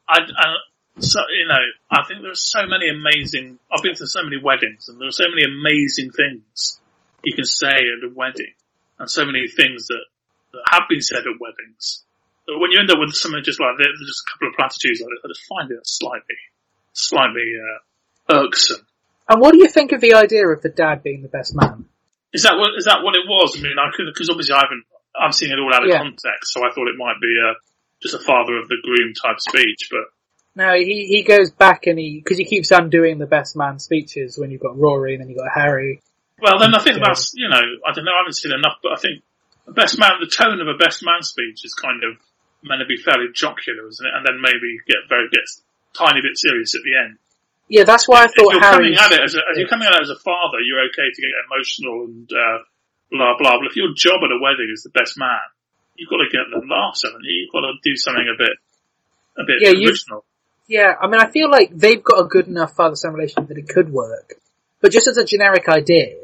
I, 0.07 0.19
I, 0.19 0.45
so 1.03 1.19
you 1.31 1.47
know, 1.47 1.61
I 1.91 2.03
think 2.07 2.21
there 2.21 2.31
are 2.31 2.35
so 2.35 2.65
many 2.67 2.89
amazing. 2.89 3.59
I've 3.71 3.83
been 3.83 3.95
to 3.95 4.07
so 4.07 4.23
many 4.23 4.37
weddings, 4.41 4.89
and 4.89 4.99
there 4.99 5.07
are 5.07 5.15
so 5.15 5.25
many 5.29 5.43
amazing 5.43 6.11
things 6.11 6.79
you 7.23 7.35
can 7.35 7.45
say 7.45 7.67
at 7.67 8.03
a 8.03 8.11
wedding, 8.13 8.53
and 8.97 9.09
so 9.09 9.25
many 9.25 9.47
things 9.47 9.87
that, 9.87 10.03
that 10.53 10.63
have 10.71 10.83
been 10.89 11.01
said 11.01 11.19
at 11.19 11.39
weddings. 11.39 12.03
But 12.47 12.59
when 12.59 12.71
you 12.71 12.79
end 12.79 12.89
up 12.91 12.97
with 12.99 13.13
something 13.13 13.43
just 13.43 13.59
like 13.59 13.77
this, 13.77 13.87
just 14.05 14.23
a 14.25 14.29
couple 14.33 14.47
of 14.49 14.55
platitudes 14.55 15.01
like 15.01 15.09
this, 15.13 15.21
I 15.23 15.27
just 15.29 15.45
find 15.45 15.71
it 15.71 15.85
slightly, 15.85 16.39
slightly 16.93 17.47
uh, 17.61 18.41
irksome. 18.41 18.85
And 19.29 19.39
what 19.39 19.53
do 19.53 19.59
you 19.59 19.67
think 19.69 19.91
of 19.91 20.01
the 20.01 20.15
idea 20.15 20.47
of 20.47 20.61
the 20.61 20.73
dad 20.73 21.03
being 21.03 21.21
the 21.21 21.29
best 21.29 21.55
man? 21.55 21.85
Is 22.33 22.43
that 22.43 22.57
what 22.57 22.73
is 22.77 22.85
that 22.85 23.01
what 23.01 23.15
it 23.15 23.25
was? 23.25 23.57
I 23.57 23.61
mean, 23.61 23.77
I 23.77 23.89
could 23.93 24.05
because 24.09 24.29
obviously 24.29 24.53
I 24.53 24.65
haven't. 24.65 24.85
I'm 25.13 25.33
seeing 25.33 25.51
it 25.51 25.59
all 25.59 25.73
out 25.73 25.83
of 25.83 25.89
Yeah. 25.89 26.01
context, 26.01 26.53
so 26.53 26.61
I 26.61 26.73
thought 26.73 26.87
it 26.87 26.97
might 26.97 27.17
be 27.21 27.33
uh, 27.37 27.53
just 28.01 28.13
a 28.13 28.19
father 28.19 28.57
of 28.57 28.69
the 28.69 28.77
groom 28.81 29.13
type 29.13 29.39
speech. 29.39 29.89
But 29.89 30.09
No, 30.59 30.73
he 30.75 31.07
he 31.07 31.23
goes 31.23 31.51
back 31.51 31.87
and 31.87 31.97
he 31.97 32.19
because 32.19 32.37
he 32.37 32.43
keeps 32.43 32.69
undoing 32.71 33.17
the 33.17 33.25
best 33.31 33.55
man 33.55 33.79
speeches 33.79 34.37
when 34.37 34.51
you've 34.51 34.59
got 34.59 34.77
Rory 34.77 35.13
and 35.15 35.21
then 35.23 35.29
you've 35.29 35.39
got 35.39 35.47
Harry. 35.55 36.01
well, 36.41 36.59
then 36.59 36.75
I 36.75 36.83
think 36.83 36.99
that's 36.99 37.31
you 37.33 37.47
know 37.47 37.63
I 37.87 37.93
don't 37.95 38.03
know. 38.03 38.11
I 38.11 38.27
haven't 38.27 38.35
seen 38.35 38.51
enough, 38.51 38.83
but 38.83 38.91
I 38.91 38.99
think 38.99 39.23
the 39.65 39.71
best 39.71 39.97
man, 39.97 40.19
the 40.19 40.27
tone 40.27 40.59
of 40.59 40.67
a 40.67 40.75
best 40.75 40.99
man 41.05 41.23
speech 41.23 41.63
is 41.63 41.73
kind 41.73 42.03
of 42.03 42.19
meant 42.61 42.83
to 42.83 42.87
be 42.91 42.97
fairly 42.99 43.31
jocular, 43.33 43.87
isn't 43.87 44.03
it? 44.05 44.11
And 44.11 44.25
then 44.27 44.41
maybe 44.43 44.83
get 44.83 45.07
very 45.07 45.29
gets 45.31 45.63
tiny 45.95 46.19
bit 46.19 46.35
serious 46.35 46.75
at 46.75 46.83
the 46.83 46.91
end. 47.07 47.15
Yeah, 47.71 47.85
that's 47.87 48.09
why 48.09 48.23
I 48.23 48.27
If 48.27 48.35
thought 48.35 48.51
you're 48.51 48.59
Harry. 48.59 48.91
coming 48.91 48.99
at 48.99 49.11
it 49.15 49.21
as 49.23 49.35
a, 49.35 49.41
if 49.53 49.63
you're 49.63 49.71
coming 49.71 49.87
at 49.87 49.95
it 49.95 50.01
as 50.03 50.09
a 50.11 50.19
father, 50.19 50.59
you're 50.59 50.83
okay 50.91 51.07
to 51.07 51.21
get 51.21 51.31
emotional 51.47 52.03
and 52.03 52.27
uh, 52.35 52.57
blah 53.15 53.37
blah. 53.39 53.63
But 53.63 53.71
if 53.71 53.77
your 53.79 53.93
job 53.95 54.19
at 54.27 54.35
a 54.35 54.41
wedding 54.43 54.67
is 54.75 54.83
the 54.83 54.91
best 54.91 55.15
man, 55.15 55.39
you've 55.95 56.09
got 56.11 56.19
to 56.19 56.27
get 56.27 56.51
the 56.51 56.65
laughs, 56.67 57.05
haven't 57.07 57.23
you? 57.23 57.47
You've 57.47 57.53
got 57.55 57.63
to 57.63 57.79
do 57.79 57.95
something 57.95 58.27
a 58.27 58.35
bit, 58.35 58.55
a 59.39 59.43
bit 59.47 59.57
Yeah, 59.63 59.77
original. 59.77 60.25
Yeah, 60.69 60.93
I 61.01 61.07
mean, 61.07 61.19
I 61.19 61.31
feel 61.31 61.49
like 61.49 61.71
they've 61.75 62.03
got 62.03 62.21
a 62.23 62.27
good 62.27 62.47
enough 62.47 62.75
father-son 62.75 63.13
relationship 63.13 63.47
that 63.49 63.57
it 63.57 63.67
could 63.67 63.91
work. 63.91 64.35
But 64.81 64.91
just 64.91 65.07
as 65.07 65.17
a 65.17 65.25
generic 65.25 65.67
idea, 65.67 66.15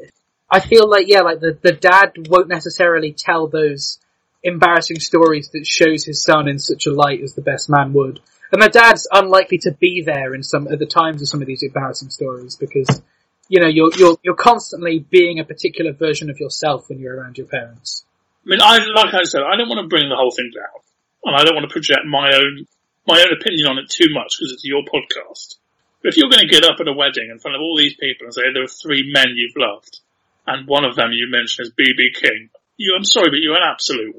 I 0.48 0.60
feel 0.60 0.88
like, 0.88 1.08
yeah, 1.08 1.22
like 1.22 1.40
the, 1.40 1.58
the 1.60 1.72
dad 1.72 2.12
won't 2.28 2.46
necessarily 2.46 3.12
tell 3.12 3.48
those 3.48 3.98
embarrassing 4.44 5.00
stories 5.00 5.50
that 5.50 5.66
shows 5.66 6.04
his 6.04 6.22
son 6.22 6.46
in 6.46 6.60
such 6.60 6.86
a 6.86 6.92
light 6.92 7.22
as 7.22 7.34
the 7.34 7.42
best 7.42 7.68
man 7.68 7.92
would. 7.92 8.20
And 8.52 8.62
the 8.62 8.68
dad's 8.68 9.08
unlikely 9.10 9.58
to 9.62 9.72
be 9.72 10.04
there 10.06 10.32
in 10.32 10.44
some, 10.44 10.68
at 10.68 10.78
the 10.78 10.86
times 10.86 11.20
of 11.20 11.28
some 11.28 11.40
of 11.40 11.48
these 11.48 11.64
embarrassing 11.64 12.10
stories 12.10 12.54
because, 12.54 13.02
you 13.48 13.60
know, 13.60 13.66
you're, 13.66 13.90
you're, 13.96 14.16
you're 14.22 14.36
constantly 14.36 15.00
being 15.00 15.40
a 15.40 15.44
particular 15.44 15.92
version 15.92 16.30
of 16.30 16.38
yourself 16.38 16.88
when 16.88 17.00
you're 17.00 17.16
around 17.16 17.36
your 17.36 17.48
parents. 17.48 18.04
I 18.46 18.50
mean, 18.50 18.60
I 18.62 18.78
like 18.94 19.12
I 19.12 19.24
said, 19.24 19.40
I 19.42 19.56
don't 19.56 19.68
want 19.68 19.82
to 19.82 19.88
bring 19.88 20.08
the 20.08 20.14
whole 20.14 20.30
thing 20.30 20.52
down, 20.54 20.80
and 21.24 21.34
I 21.34 21.42
don't 21.42 21.56
want 21.56 21.68
to 21.68 21.72
project 21.72 22.06
my 22.06 22.32
own 22.32 22.68
my 23.06 23.20
own 23.22 23.32
opinion 23.38 23.66
on 23.68 23.78
it 23.78 23.88
too 23.90 24.12
much 24.12 24.34
because 24.38 24.52
it's 24.52 24.64
your 24.64 24.82
podcast. 24.82 25.56
But 26.02 26.10
if 26.12 26.16
you're 26.16 26.30
going 26.30 26.42
to 26.46 26.52
get 26.52 26.64
up 26.64 26.78
at 26.80 26.88
a 26.88 26.92
wedding 26.92 27.30
in 27.30 27.38
front 27.38 27.54
of 27.56 27.60
all 27.62 27.76
these 27.76 27.94
people 27.98 28.26
and 28.26 28.34
say 28.34 28.42
there 28.52 28.62
are 28.64 28.68
three 28.68 29.10
men 29.12 29.28
you've 29.34 29.56
loved, 29.56 30.00
and 30.46 30.66
one 30.68 30.84
of 30.84 30.94
them 30.96 31.10
you 31.12 31.26
mention 31.30 31.62
is 31.64 31.72
BB 31.72 32.14
King, 32.20 32.50
you, 32.76 32.94
I'm 32.96 33.04
sorry, 33.04 33.30
but 33.30 33.40
you're 33.40 33.56
an 33.56 33.62
absolute. 33.66 34.14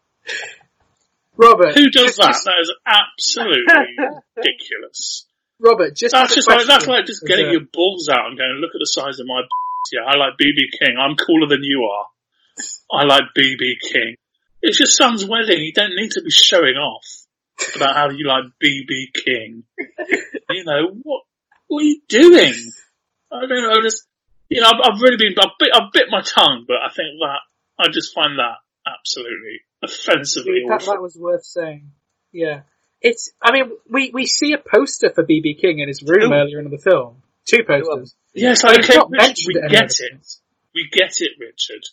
Robert, 1.38 1.75
Who 1.75 1.89
does 1.89 2.15
that? 2.15 2.27
just- 2.32 2.46
That 2.46 2.60
is 2.62 2.72
absolutely 2.86 3.96
ridiculous. 4.38 5.25
Robert, 5.60 5.96
just 5.96 6.13
That's 6.13 6.36
just 6.36 6.50
like 6.50 6.65
that's 6.68 6.88
like 6.88 7.06
just 7.06 7.24
getting 7.25 7.48
a- 7.48 7.51
your 7.51 7.62
balls 7.72 8.10
out 8.10 8.27
and 8.27 8.38
going, 8.38 8.60
look 8.60 8.72
at 8.75 8.80
the 8.80 8.86
size 8.92 9.20
of 9.20 9.27
my. 9.27 9.42
Yeah, 9.94 10.01
I 10.08 10.15
like 10.18 10.34
BB 10.34 10.72
King. 10.80 10.96
I'm 11.00 11.15
cooler 11.15 11.48
than 11.48 11.63
you 11.63 11.84
are. 11.88 12.06
I 12.92 13.06
like 13.06 13.24
BB 13.38 13.80
King. 13.92 14.15
It's 14.65 14.79
your 14.79 14.88
son's 14.88 15.24
wedding. 15.24 15.62
You 15.62 15.74
don't 15.74 15.95
need 15.95 16.12
to 16.12 16.24
be 16.24 16.31
showing 16.31 16.75
off 16.75 17.05
about 17.75 17.95
how 17.95 18.10
you 18.10 18.25
like 18.27 18.45
BB 18.63 19.13
King. 19.13 19.63
you 20.50 20.65
know 20.65 20.89
what? 21.03 21.22
What 21.67 21.81
are 21.81 21.86
you 21.86 22.01
doing? 22.10 22.53
I 23.31 23.41
don't 23.41 23.50
know. 23.50 23.81
Just 23.84 24.07
you 24.50 24.62
know, 24.62 24.67
I've, 24.67 24.93
I've 24.93 25.01
really 25.01 25.17
been. 25.17 25.36
I've 25.39 25.51
bit, 25.60 25.69
I've 25.72 25.91
bit 25.93 26.05
my 26.10 26.22
tongue, 26.22 26.65
but 26.67 26.77
I 26.77 26.89
think 26.89 27.10
that 27.19 27.39
I 27.77 27.89
just 27.89 28.15
find 28.15 28.39
that 28.39 28.57
absolutely 28.88 29.62
offensively 29.84 30.63
that, 30.67 30.81
that 30.81 31.01
was 31.01 31.15
worth 31.15 31.43
saying. 31.43 31.91
Yeah. 32.31 32.62
It's, 33.01 33.31
I 33.41 33.51
mean, 33.51 33.72
we, 33.88 34.10
we 34.13 34.25
see 34.25 34.53
a 34.53 34.57
poster 34.57 35.12
for 35.12 35.24
BB 35.24 35.60
King 35.62 35.79
in 35.79 35.88
his 35.88 36.01
room 36.01 36.31
Two. 36.31 36.34
earlier 36.34 36.60
in 36.60 36.72
the 36.72 36.79
film. 36.79 37.22
Two 37.45 37.63
posters. 37.63 38.15
Yes, 38.34 38.63
But 38.63 38.77
it's 38.77 38.89
okay, 38.89 39.00
we 39.10 39.53
get 39.69 39.91
it. 40.00 40.27
We 40.74 40.89
get 40.91 41.22
it, 41.22 41.31
Richard. 41.39 41.84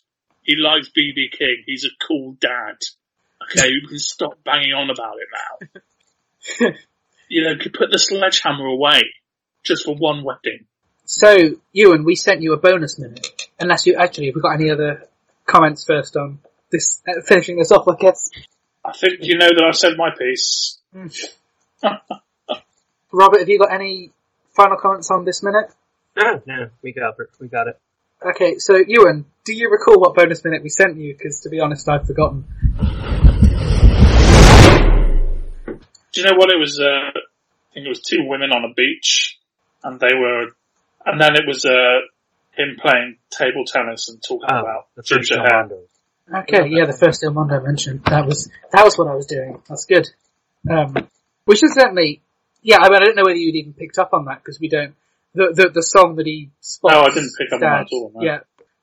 He 0.42 0.56
likes 0.56 0.88
BB 0.88 1.32
King. 1.38 1.62
He's 1.66 1.84
a 1.84 2.06
cool 2.06 2.36
dad. 2.40 2.76
Okay, 3.44 3.70
we 3.70 3.86
can 3.88 3.98
stop 3.98 4.42
banging 4.44 4.72
on 4.72 4.90
about 4.90 5.16
it 5.18 5.28
now. 5.32 6.70
you 7.28 7.44
know, 7.44 7.50
you 7.50 7.58
could 7.58 7.72
put 7.72 7.90
the 7.90 7.98
sledgehammer 7.98 8.66
away 8.66 9.02
just 9.64 9.84
for 9.84 9.94
one 9.94 10.24
wedding. 10.24 10.66
So, 11.04 11.56
Ewan, 11.72 12.04
we 12.04 12.14
sent 12.14 12.42
you 12.42 12.52
a 12.52 12.56
bonus 12.56 12.98
minute. 12.98 13.26
Unless 13.58 13.86
you, 13.86 13.96
actually, 13.96 14.26
have 14.26 14.34
we 14.34 14.40
got 14.40 14.54
any 14.54 14.70
other 14.70 15.08
comments 15.46 15.84
first 15.84 16.16
on 16.16 16.38
this, 16.70 17.02
uh, 17.06 17.20
finishing 17.26 17.58
this 17.58 17.70
off, 17.70 17.86
I 17.88 17.96
guess? 17.98 18.30
I 18.84 18.92
think 18.92 19.18
you 19.20 19.38
know 19.38 19.48
that 19.48 19.64
I've 19.64 19.76
said 19.76 19.96
my 19.96 20.10
piece. 20.10 20.78
Robert, 23.12 23.40
have 23.40 23.48
you 23.48 23.58
got 23.58 23.72
any 23.72 24.10
final 24.56 24.76
comments 24.76 25.10
on 25.10 25.24
this 25.24 25.42
minute? 25.42 25.72
No, 26.16 26.42
no, 26.46 26.70
we 26.82 26.92
got 26.92 27.18
it. 27.18 27.28
We 27.40 27.48
got 27.48 27.68
it. 27.68 27.78
Okay, 28.24 28.58
so 28.58 28.76
Ewan, 28.86 29.24
do 29.44 29.52
you 29.52 29.68
recall 29.70 29.98
what 30.00 30.14
bonus 30.14 30.44
minute 30.44 30.62
we 30.62 30.68
sent 30.68 30.96
you? 30.96 31.12
Because 31.16 31.40
to 31.40 31.48
be 31.48 31.58
honest, 31.60 31.88
I've 31.88 32.06
forgotten. 32.06 32.44
Do 36.12 36.20
you 36.20 36.24
know 36.24 36.36
what 36.36 36.50
it 36.50 36.58
was? 36.58 36.78
Uh, 36.78 36.84
I 36.86 37.74
think 37.74 37.86
it 37.86 37.88
was 37.88 38.00
two 38.00 38.24
women 38.28 38.50
on 38.52 38.64
a 38.70 38.74
beach, 38.74 39.38
and 39.82 39.98
they 39.98 40.14
were, 40.14 40.48
and 41.06 41.20
then 41.20 41.34
it 41.34 41.42
was 41.46 41.64
uh, 41.64 42.00
him 42.52 42.76
playing 42.80 43.16
table 43.30 43.64
tennis 43.66 44.08
and 44.08 44.22
talking 44.22 44.48
Oh, 44.50 44.60
about 44.60 44.86
the 44.94 45.02
first 45.02 45.28
ginger 45.30 45.38
hair. 45.42 45.54
Armando. 45.54 45.80
Okay, 46.32 46.68
yeah, 46.68 46.84
the 46.86 46.96
first 46.96 47.24
Il 47.24 47.32
Mondo 47.32 47.56
I 47.56 47.60
mentioned. 47.60 48.04
That 48.04 48.26
was, 48.26 48.48
that 48.72 48.84
was 48.84 48.96
what 48.96 49.08
I 49.08 49.14
was 49.14 49.26
doing. 49.26 49.60
That's 49.68 49.86
good. 49.86 50.08
Um, 50.70 50.94
we 51.46 51.56
should 51.56 51.72
certainly, 51.72 52.22
yeah, 52.62 52.76
I 52.80 52.88
mean, 52.88 53.02
I 53.02 53.04
don't 53.04 53.16
know 53.16 53.24
whether 53.24 53.36
you'd 53.36 53.56
even 53.56 53.72
picked 53.72 53.98
up 53.98 54.10
on 54.12 54.26
that 54.26 54.38
because 54.38 54.60
we 54.60 54.68
don't, 54.68 54.94
the, 55.34 55.52
the, 55.54 55.70
the 55.74 55.82
song 55.82 56.16
that 56.16 56.26
he 56.26 56.50
spots. 56.60 56.94
No, 56.94 57.00
I 57.02 57.08
didn't 57.08 57.32
pick 57.38 57.48
up 57.52 57.54
on 57.54 57.60
that 57.60 57.80
at 57.82 57.86
all, 57.92 58.12
no. 58.14 58.22
Yeah, 58.22 58.38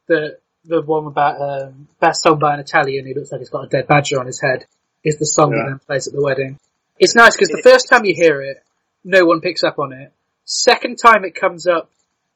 the, 0.07 0.37
the 0.65 0.81
one 0.81 1.05
about, 1.05 1.41
um, 1.41 1.87
best 1.99 2.23
song 2.23 2.39
by 2.39 2.53
an 2.53 2.59
Italian 2.59 3.05
who 3.05 3.13
looks 3.13 3.31
like 3.31 3.39
he's 3.39 3.49
got 3.49 3.65
a 3.65 3.69
dead 3.69 3.87
badger 3.87 4.19
on 4.19 4.25
his 4.25 4.41
head 4.41 4.65
is 5.03 5.17
the 5.17 5.25
song 5.25 5.51
Yeah. 5.51 5.63
that 5.63 5.69
then 5.69 5.79
plays 5.79 6.07
at 6.07 6.13
the 6.13 6.21
wedding. 6.21 6.59
It's 6.97 7.15
nice 7.15 7.35
because 7.35 7.49
the 7.49 7.61
first 7.63 7.87
time 7.89 8.05
you 8.05 8.13
hear 8.13 8.41
it, 8.41 8.63
no 9.03 9.25
one 9.25 9.41
picks 9.41 9.63
up 9.63 9.79
on 9.79 9.93
it. 9.93 10.11
Second 10.43 10.97
time 10.97 11.23
it 11.23 11.35
comes 11.35 11.67
up, 11.67 11.89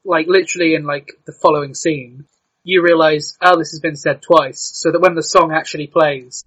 like 0.05 0.27
literally 0.27 0.75
in 0.75 0.85
like 0.85 1.11
the 1.25 1.33
following 1.33 1.73
scene, 1.73 2.25
you 2.63 2.81
realise, 2.81 3.37
oh, 3.41 3.57
this 3.57 3.71
has 3.71 3.81
been 3.81 3.97
said 3.97 4.21
twice, 4.21 4.71
so 4.73 4.91
that 4.91 5.01
when 5.01 5.15
the 5.15 5.23
song 5.23 5.51
actually 5.51 5.87
plays, 5.87 6.45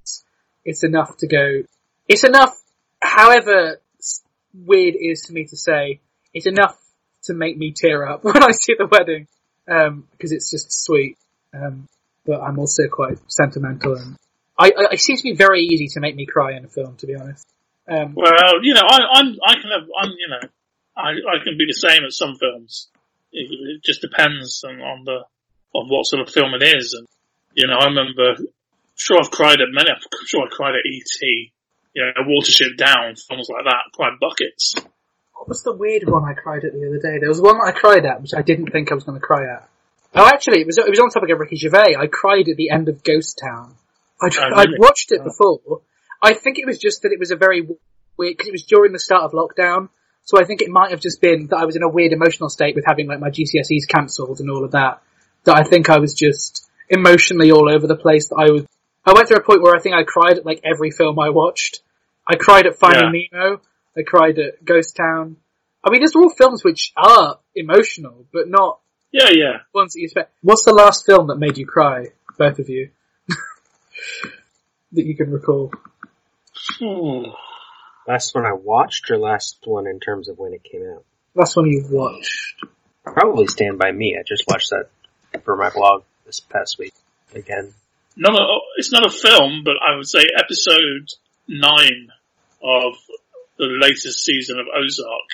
it's 0.65 0.83
enough 0.83 1.19
to 1.19 1.27
go. 1.27 1.63
It's 2.09 2.25
enough, 2.25 2.57
however 3.03 3.81
weird 4.55 4.95
it 4.95 5.05
is 5.05 5.23
to 5.23 5.35
me 5.35 5.45
to 5.45 5.57
say, 5.57 6.01
it's 6.33 6.47
enough 6.47 6.79
to 7.27 7.35
make 7.35 7.57
me 7.57 7.73
tear 7.73 8.07
up 8.07 8.25
when 8.25 8.43
I 8.43 8.53
see 8.53 8.75
the 8.79 8.87
wedding, 8.87 9.27
um, 9.69 10.07
because 10.13 10.33
it's 10.33 10.51
just 10.51 10.85
sweet. 10.85 11.17
Um, 11.55 11.89
but 12.25 12.41
I'm 12.41 12.59
also 12.59 12.89
quite 12.89 13.19
sentimental, 13.29 13.95
and 13.95 14.17
I, 14.59 14.69
I, 14.71 14.93
it 14.93 15.01
seems 15.01 15.21
to 15.21 15.31
be 15.31 15.37
very 15.37 15.63
easy 15.63 15.89
to 15.95 16.01
make 16.01 16.17
me 16.17 16.27
cry 16.27 16.57
in 16.57 16.65
a 16.65 16.69
film, 16.69 16.97
to 16.97 17.07
be 17.07 17.15
honest. 17.15 17.47
Um, 17.89 18.15
Well, 18.15 18.63
you 18.63 18.75
know, 18.75 18.83
I, 18.83 18.99
I'm, 19.15 19.37
I 19.47 19.55
can 19.55 19.71
have, 19.71 19.89
I'm, 20.01 20.11
you 20.11 20.29
know, 20.29 20.49
I, 20.97 21.11
I 21.11 21.45
can 21.45 21.57
be 21.59 21.67
the 21.67 21.75
same 21.75 22.05
as 22.05 22.17
some 22.17 22.37
films. 22.37 22.89
It, 23.33 23.49
it 23.51 23.85
just 23.85 24.01
depends 24.01 24.65
on, 24.67 24.81
on 24.81 25.05
the, 25.05 25.25
on 25.75 25.89
what 25.89 26.07
sort 26.07 26.23
of 26.23 26.33
film 26.33 26.55
it 26.55 26.63
is. 26.63 26.95
And, 26.99 27.07
you 27.55 27.67
know, 27.67 27.75
I 27.75 27.87
remember, 27.87 28.37
sure 28.97 29.19
I've 29.21 29.31
cried 29.31 29.61
at 29.61 29.69
many, 29.71 29.91
I'm 29.91 30.27
sure 30.27 30.45
I 30.45 30.49
cried 30.51 30.75
at 30.75 30.87
E.T., 30.87 31.53
you 31.95 32.03
know, 32.05 32.25
Watership 32.25 32.77
Down, 32.77 33.15
films 33.15 33.49
like 33.51 33.65
that, 33.65 33.93
cried 33.95 34.19
buckets. 34.21 34.75
What 35.37 35.49
was 35.49 35.63
the 35.63 35.77
weird 35.77 36.09
one 36.09 36.25
I 36.25 36.35
cried 36.35 36.65
at 36.65 36.73
the 36.73 36.87
other 36.87 36.99
day? 36.99 37.19
There 37.21 37.29
was 37.29 37.41
one 37.41 37.59
that 37.59 37.73
I 37.75 37.79
cried 37.79 38.07
at, 38.07 38.23
which 38.23 38.35
I 38.35 38.43
didn't 38.43 38.71
think 38.71 38.91
I 38.91 38.95
was 38.95 39.05
going 39.05 39.21
to 39.21 39.25
cry 39.25 39.45
at. 39.45 39.69
Oh, 40.15 40.27
actually, 40.27 40.61
it 40.61 40.67
was 40.67 40.79
it 40.79 40.89
was 40.89 40.99
on 40.99 41.11
topic 41.11 41.31
of 41.31 41.39
Ricky 41.39 41.57
Gervais. 41.57 41.95
I 41.99 42.07
cried 42.07 42.49
at 42.49 42.57
the 42.57 42.71
end 42.71 42.89
of 42.89 43.05
Ghost 43.05 43.39
Town. 43.39 43.75
I'd, 44.21 44.35
Oh, 44.37 44.55
I'd 44.57 44.79
watched 44.79 45.13
it 45.13 45.21
oh. 45.21 45.25
before. 45.25 45.83
I 46.23 46.33
think 46.33 46.59
it 46.59 46.67
was 46.67 46.79
just 46.79 47.03
that 47.03 47.13
it 47.13 47.21
was 47.21 47.31
a 47.31 47.37
very 47.37 47.61
weird 48.17 48.37
because 48.37 48.49
it 48.49 48.53
was 48.53 48.65
during 48.65 48.93
the 48.93 48.99
start 48.99 49.25
of 49.25 49.33
lockdown. 49.33 49.91
So 50.25 50.41
I 50.41 50.45
think 50.45 50.63
it 50.63 50.71
might 50.71 50.91
have 50.91 51.01
just 51.01 51.21
been 51.21 51.49
that 51.49 51.59
I 51.59 51.67
was 51.67 51.77
in 51.77 51.83
a 51.83 51.89
weird 51.89 52.13
emotional 52.13 52.49
state 52.49 52.75
with 52.75 52.85
having 52.87 53.07
like 53.07 53.21
my 53.21 53.31
GCSEs 53.31 53.87
cancelled 53.89 54.41
and 54.41 54.51
all 54.51 54.65
of 54.65 54.73
that. 54.73 55.03
That 55.45 55.57
I 55.57 55.63
think 55.63 55.91
I 55.91 55.99
was 55.99 56.15
just 56.15 56.69
emotionally 56.89 57.53
all 57.53 57.73
over 57.73 57.87
the 57.87 57.97
place. 57.97 58.31
That 58.31 58.37
I 58.37 58.51
was. 58.51 58.65
I 59.05 59.13
went 59.13 59.29
through 59.29 59.37
a 59.37 59.43
point 59.43 59.63
where 59.63 59.77
I 59.77 59.81
think 59.81 59.95
I 59.95 60.03
cried 60.03 60.39
at 60.39 60.47
like 60.47 60.63
every 60.65 60.91
film 60.91 61.19
I 61.19 61.31
watched. 61.31 61.83
I 62.27 62.35
cried 62.35 62.67
at 62.67 62.77
Finding 62.79 63.29
Nemo. 63.33 63.61
I 63.97 64.03
cried 64.03 64.39
at 64.39 64.65
Ghost 64.65 64.97
Town. 64.97 65.37
I 65.85 65.91
mean, 65.91 66.01
these 66.01 66.15
are 66.15 66.23
all 66.23 66.31
films 66.31 66.65
which 66.65 66.93
are 66.97 67.39
emotional, 67.55 68.27
but 68.33 68.49
not 68.49 68.81
Yeah, 69.13 69.31
yeah. 69.31 69.59
ones 69.73 69.93
that 69.95 70.01
you 70.01 70.05
expect. 70.07 70.33
What's 70.43 70.65
the 70.65 70.75
last 70.75 71.07
film 71.07 71.29
that 71.29 71.37
made 71.37 71.57
you 71.59 71.67
cry, 71.67 72.09
both 72.39 72.59
of 72.59 72.69
you? 72.69 72.91
that 74.93 75.05
you 75.05 75.17
can 75.17 75.31
recall. 75.31 75.73
Hmm. 76.79 77.31
Last 78.07 78.35
one 78.35 78.47
I 78.47 78.53
watched 78.53 79.11
or 79.11 79.19
last 79.19 79.59
one 79.65 79.87
in 79.87 79.99
terms 80.01 80.29
of 80.29 80.39
when 80.39 80.53
it 80.53 80.63
came 80.65 80.83
out? 80.95 81.05
Last 81.35 81.57
one 81.57 81.67
you've 81.67 81.91
watched. 81.91 82.65
Probably 83.05 83.47
Stand 83.47 83.79
By 83.79 83.93
Me. 83.93 84.17
I 84.19 84.23
just 84.27 84.45
watched 84.49 84.71
that 84.71 84.89
for 85.45 85.57
my 85.57 85.71
blog 85.71 86.03
this 86.25 86.41
past 86.41 86.79
week 86.79 86.95
again. 87.35 87.73
Not 88.17 88.35
a, 88.35 88.59
it's 88.79 88.93
not 88.93 89.07
a 89.07 89.11
film, 89.11 89.63
but 89.65 89.75
I 89.87 89.97
would 89.97 90.09
say 90.09 90.21
episode 90.39 91.11
nine 91.49 92.09
of 92.63 92.95
the 93.59 93.67
latest 93.81 94.25
season 94.25 94.59
of 94.59 94.67
Ozark. 94.67 95.31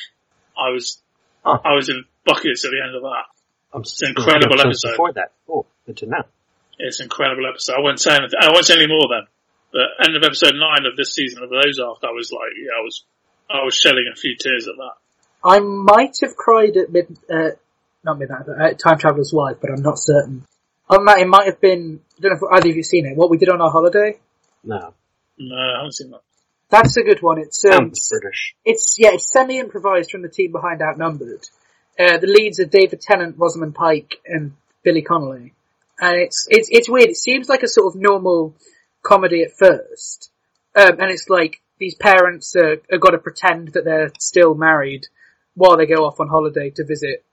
I 0.56 0.70
was, 0.70 0.98
Huh. 1.44 1.58
I 1.64 1.74
was 1.74 1.88
in 1.88 2.04
buckets 2.24 2.64
at 2.64 2.70
the 2.70 2.80
end 2.84 2.94
of 2.94 3.02
that. 3.02 3.26
I'm 3.74 3.82
an 3.82 4.08
incredible 4.16 4.60
episodes 4.60 4.84
episode. 4.84 4.92
Before 4.92 5.12
that, 5.14 5.32
oh, 5.48 5.66
good 5.86 5.96
to 5.98 6.06
know. 6.06 6.22
It's 6.78 7.00
an 7.00 7.04
incredible 7.04 7.46
episode. 7.48 7.74
I 7.76 7.80
won't 7.80 8.00
say 8.00 8.14
anything. 8.14 8.38
I 8.40 8.50
won't 8.52 8.64
say 8.64 8.74
any 8.74 8.86
more 8.86 9.08
then. 9.10 9.26
But 9.72 10.06
end 10.06 10.16
of 10.16 10.22
episode 10.22 10.54
nine 10.54 10.84
of 10.86 10.96
this 10.96 11.14
season 11.14 11.42
of 11.42 11.50
Ozark, 11.50 11.98
I 12.04 12.12
was 12.12 12.30
like, 12.30 12.52
yeah, 12.60 12.78
I 12.78 12.82
was, 12.82 13.04
I 13.50 13.64
was 13.64 13.74
shedding 13.74 14.04
a 14.12 14.16
few 14.16 14.36
tears 14.38 14.68
at 14.68 14.76
that. 14.76 14.94
I 15.44 15.58
might 15.60 16.18
have 16.20 16.36
cried 16.36 16.76
at 16.76 16.92
mid, 16.92 17.16
uh, 17.32 17.56
not 18.04 18.18
midnight, 18.18 18.42
but 18.46 18.60
at 18.60 18.78
Time 18.78 18.98
Traveler's 18.98 19.32
Wife, 19.32 19.56
but 19.60 19.70
I'm 19.70 19.82
not 19.82 19.98
certain. 19.98 20.44
On 20.90 21.04
that, 21.06 21.18
it 21.18 21.26
might 21.26 21.46
have 21.46 21.60
been, 21.60 22.00
I 22.18 22.20
don't 22.20 22.32
know 22.32 22.48
if 22.48 22.52
either 22.58 22.68
of 22.68 22.76
you 22.76 22.82
have 22.82 22.86
seen 22.86 23.06
it, 23.06 23.16
What 23.16 23.30
We 23.30 23.38
Did 23.38 23.48
on 23.48 23.60
Our 23.60 23.70
Holiday? 23.70 24.20
No, 24.62 24.92
No, 25.38 25.56
I 25.56 25.78
haven't 25.78 25.94
seen 25.94 26.10
that. 26.10 26.20
That's 26.72 26.96
a 26.96 27.02
good 27.02 27.20
one. 27.22 27.38
It's, 27.38 27.62
um, 27.66 27.72
sounds 27.72 28.08
British. 28.10 28.54
it's, 28.64 28.96
yeah, 28.98 29.10
it's 29.12 29.30
semi-improvised 29.30 30.10
from 30.10 30.22
the 30.22 30.28
team 30.28 30.50
behind 30.52 30.80
Outnumbered. 30.82 31.44
Uh, 32.00 32.16
the 32.16 32.26
leads 32.26 32.58
are 32.58 32.64
David 32.64 33.00
Tennant, 33.02 33.36
Rosamund 33.38 33.74
Pike, 33.74 34.14
and 34.26 34.54
Billy 34.82 35.02
Connolly. 35.02 35.52
And 36.00 36.16
it's, 36.18 36.46
it's, 36.48 36.68
it's 36.72 36.88
weird. 36.88 37.10
It 37.10 37.16
seems 37.16 37.48
like 37.48 37.62
a 37.62 37.68
sort 37.68 37.94
of 37.94 38.00
normal 38.00 38.56
comedy 39.02 39.42
at 39.42 39.52
first. 39.56 40.30
Um, 40.74 40.98
and 40.98 41.10
it's 41.10 41.28
like, 41.28 41.60
these 41.78 41.94
parents 41.94 42.56
uh, 42.56 42.76
have 42.90 43.00
got 43.00 43.10
to 43.10 43.18
pretend 43.18 43.74
that 43.74 43.84
they're 43.84 44.10
still 44.18 44.54
married 44.54 45.06
while 45.54 45.76
they 45.76 45.86
go 45.86 46.06
off 46.06 46.20
on 46.20 46.28
holiday 46.28 46.70
to 46.70 46.84
visit, 46.84 47.24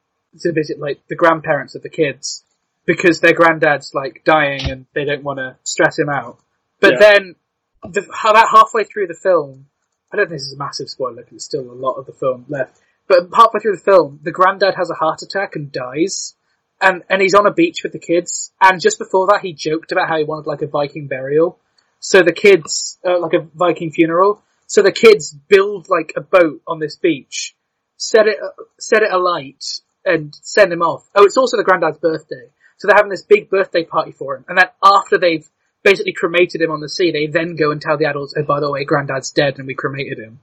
to 0.41 0.51
visit 0.51 0.79
like 0.79 0.99
the 1.07 1.15
grandparents 1.15 1.75
of 1.75 1.81
the 1.81 1.89
kids. 1.89 2.43
Because 2.85 3.21
their 3.21 3.33
granddad's 3.33 3.93
like 3.93 4.23
dying 4.25 4.69
and 4.69 4.85
they 4.93 5.05
don't 5.05 5.23
want 5.23 5.37
to 5.37 5.55
stress 5.63 5.97
him 5.97 6.09
out. 6.09 6.39
But 6.81 6.93
Yeah. 6.93 6.99
then, 6.99 7.35
the, 7.83 8.01
about 8.23 8.49
halfway 8.51 8.83
through 8.83 9.07
the 9.07 9.13
film, 9.13 9.67
I 10.11 10.17
don't 10.17 10.27
think 10.27 10.39
this 10.39 10.47
is 10.47 10.53
a 10.53 10.57
massive 10.57 10.89
spoiler 10.89 11.17
because 11.17 11.31
there's 11.31 11.45
still 11.45 11.71
a 11.71 11.73
lot 11.73 11.95
of 11.95 12.05
the 12.05 12.13
film 12.13 12.45
left. 12.49 12.77
But 13.07 13.29
halfway 13.35 13.59
through 13.59 13.75
the 13.75 13.81
film, 13.81 14.19
the 14.23 14.31
granddad 14.31 14.75
has 14.75 14.89
a 14.89 14.95
heart 14.95 15.21
attack 15.21 15.55
and 15.55 15.71
dies. 15.71 16.35
And, 16.81 17.03
and 17.09 17.21
he's 17.21 17.33
on 17.33 17.45
a 17.45 17.53
beach 17.53 17.83
with 17.83 17.91
the 17.91 17.99
kids. 17.99 18.51
And 18.61 18.79
just 18.79 18.99
before 18.99 19.27
that, 19.27 19.41
he 19.41 19.53
joked 19.53 19.91
about 19.91 20.07
how 20.07 20.17
he 20.17 20.23
wanted 20.23 20.47
like 20.47 20.61
a 20.61 20.67
Viking 20.67 21.07
burial. 21.07 21.59
So 21.99 22.21
the 22.21 22.31
kids, 22.31 22.97
uh, 23.05 23.19
like 23.19 23.33
a 23.33 23.47
Viking 23.55 23.91
funeral. 23.91 24.41
So 24.67 24.81
the 24.81 24.91
kids 24.91 25.35
build 25.47 25.89
like 25.89 26.13
a 26.15 26.21
boat 26.21 26.61
on 26.67 26.79
this 26.79 26.95
beach, 26.95 27.55
set 27.97 28.27
it, 28.27 28.37
set 28.79 29.03
it 29.03 29.11
alight 29.11 29.81
and 30.05 30.33
send 30.41 30.71
him 30.71 30.81
off. 30.81 31.09
Oh, 31.15 31.25
it's 31.25 31.37
also 31.37 31.57
the 31.57 31.63
granddad's 31.63 31.97
birthday. 31.97 32.49
So 32.77 32.87
they're 32.87 32.95
having 32.95 33.11
this 33.11 33.25
big 33.25 33.49
birthday 33.49 33.83
party 33.83 34.11
for 34.11 34.37
him. 34.37 34.45
And 34.47 34.57
then 34.57 34.67
after 34.81 35.17
they've 35.17 35.49
basically 35.83 36.13
cremated 36.13 36.61
him 36.61 36.71
on 36.71 36.81
the 36.81 36.89
sea, 36.89 37.11
they 37.11 37.27
then 37.27 37.55
go 37.55 37.71
and 37.71 37.81
tell 37.81 37.97
the 37.97 38.05
adults, 38.05 38.33
oh, 38.37 38.43
by 38.43 38.59
the 38.59 38.69
way, 38.69 38.83
granddad's 38.83 39.31
dead 39.31 39.57
and 39.57 39.67
we 39.67 39.75
cremated 39.75 40.19
him. 40.19 40.39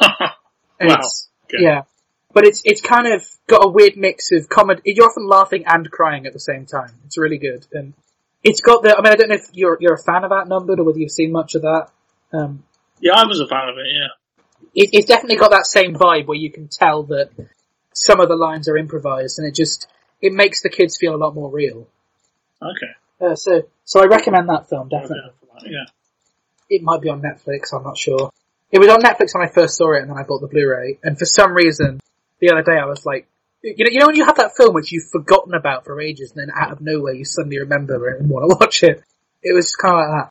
Wow. 0.82 0.96
Okay. 1.44 1.62
yeah. 1.62 1.82
but 2.32 2.46
it's 2.46 2.62
it's 2.64 2.80
kind 2.80 3.06
of 3.06 3.22
got 3.46 3.64
a 3.64 3.68
weird 3.68 3.96
mix 3.96 4.32
of 4.32 4.48
comedy. 4.48 4.80
You're 4.86 5.08
often 5.08 5.26
laughing 5.26 5.64
and 5.66 5.90
crying 5.90 6.26
at 6.26 6.32
the 6.32 6.40
same 6.40 6.64
time. 6.64 6.92
It's 7.04 7.18
really 7.18 7.38
good, 7.38 7.66
and 7.72 7.92
it's 8.42 8.60
got 8.60 8.82
the. 8.82 8.96
I 8.96 9.02
mean, 9.02 9.12
I 9.12 9.16
don't 9.16 9.28
know 9.28 9.34
if 9.34 9.48
you're 9.52 9.76
you're 9.80 9.94
a 9.94 10.02
fan 10.02 10.24
of 10.24 10.32
Outnumbered 10.32 10.78
or 10.80 10.84
whether 10.84 10.98
you've 10.98 11.10
seen 11.10 11.32
much 11.32 11.54
of 11.54 11.62
that. 11.62 11.88
Um, 12.32 12.64
Yeah, 13.00 13.12
I 13.14 13.26
was 13.26 13.40
a 13.40 13.46
fan 13.46 13.68
of 13.68 13.76
it. 13.76 13.88
Yeah. 13.92 14.08
it, 14.74 14.90
it's 14.92 15.06
definitely 15.06 15.36
got 15.36 15.50
that 15.50 15.66
same 15.66 15.94
vibe 15.94 16.26
where 16.26 16.38
you 16.38 16.50
can 16.50 16.68
tell 16.68 17.02
that 17.04 17.30
some 17.92 18.20
of 18.20 18.28
the 18.28 18.36
lines 18.36 18.68
are 18.68 18.76
improvised, 18.76 19.38
and 19.38 19.46
it 19.46 19.54
just 19.54 19.86
it 20.22 20.32
makes 20.32 20.62
the 20.62 20.70
kids 20.70 20.96
feel 20.96 21.14
a 21.14 21.18
lot 21.18 21.34
more 21.34 21.50
real. 21.50 21.88
Okay. 22.62 22.92
Uh, 23.20 23.34
so 23.34 23.62
so 23.84 24.00
I 24.00 24.06
recommend 24.06 24.48
that 24.48 24.68
film 24.68 24.88
definitely. 24.88 25.32
Yeah. 25.64 25.84
It 26.68 26.82
might 26.82 27.00
be 27.00 27.08
on 27.08 27.20
Netflix. 27.20 27.74
I'm 27.74 27.82
not 27.82 27.98
sure. 27.98 28.30
It 28.70 28.78
was 28.78 28.88
on 28.88 29.02
Netflix 29.02 29.34
when 29.34 29.46
I 29.46 29.50
first 29.52 29.76
saw 29.76 29.92
it, 29.94 30.02
and 30.02 30.10
then 30.10 30.16
I 30.16 30.22
bought 30.22 30.40
the 30.40 30.46
Blu-ray. 30.46 31.00
And 31.02 31.18
for 31.18 31.24
some 31.24 31.52
reason, 31.52 32.00
the 32.38 32.50
other 32.50 32.62
day 32.62 32.78
I 32.80 32.86
was 32.86 33.04
like, 33.04 33.26
you 33.62 33.84
know, 33.84 33.90
you 33.90 33.98
know 33.98 34.06
when 34.06 34.16
you 34.16 34.24
have 34.24 34.36
that 34.36 34.56
film 34.56 34.74
which 34.74 34.92
you've 34.92 35.10
forgotten 35.10 35.54
about 35.54 35.84
for 35.84 36.00
ages, 36.00 36.32
and 36.32 36.40
then 36.40 36.56
out 36.56 36.72
of 36.72 36.80
nowhere 36.80 37.12
you 37.12 37.24
suddenly 37.24 37.58
remember 37.58 38.08
it 38.08 38.20
and 38.20 38.30
want 38.30 38.48
to 38.48 38.56
watch 38.60 38.82
it. 38.82 39.02
It 39.42 39.52
was 39.52 39.74
kind 39.76 39.94
of 39.94 40.08
like 40.08 40.30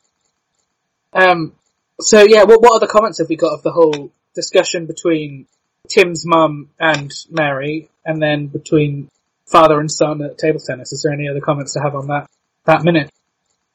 that. 1.14 1.32
Um. 1.32 1.54
So 2.02 2.24
yeah, 2.24 2.44
what 2.44 2.62
what 2.62 2.76
other 2.76 2.88
comments 2.88 3.20
have 3.20 3.30
we 3.30 3.36
got 3.36 3.54
of 3.54 3.62
the 3.62 3.72
whole 3.72 4.12
discussion 4.34 4.86
between 4.86 5.46
Tim's 5.90 6.26
mum 6.26 6.70
and 6.80 7.12
Mary, 7.30 7.90
and 8.06 8.22
then 8.22 8.48
between 8.48 9.10
father 9.46 9.80
and 9.80 9.92
son 9.92 10.22
at 10.22 10.38
table 10.38 10.60
tennis? 10.66 10.94
Is 10.94 11.04
there 11.04 11.14
any 11.14 11.28
other 11.28 11.42
comments 11.42 11.74
to 11.74 11.82
have 11.82 11.94
on 11.94 12.08
that 12.08 12.30
that 12.70 12.84
minute? 12.84 13.12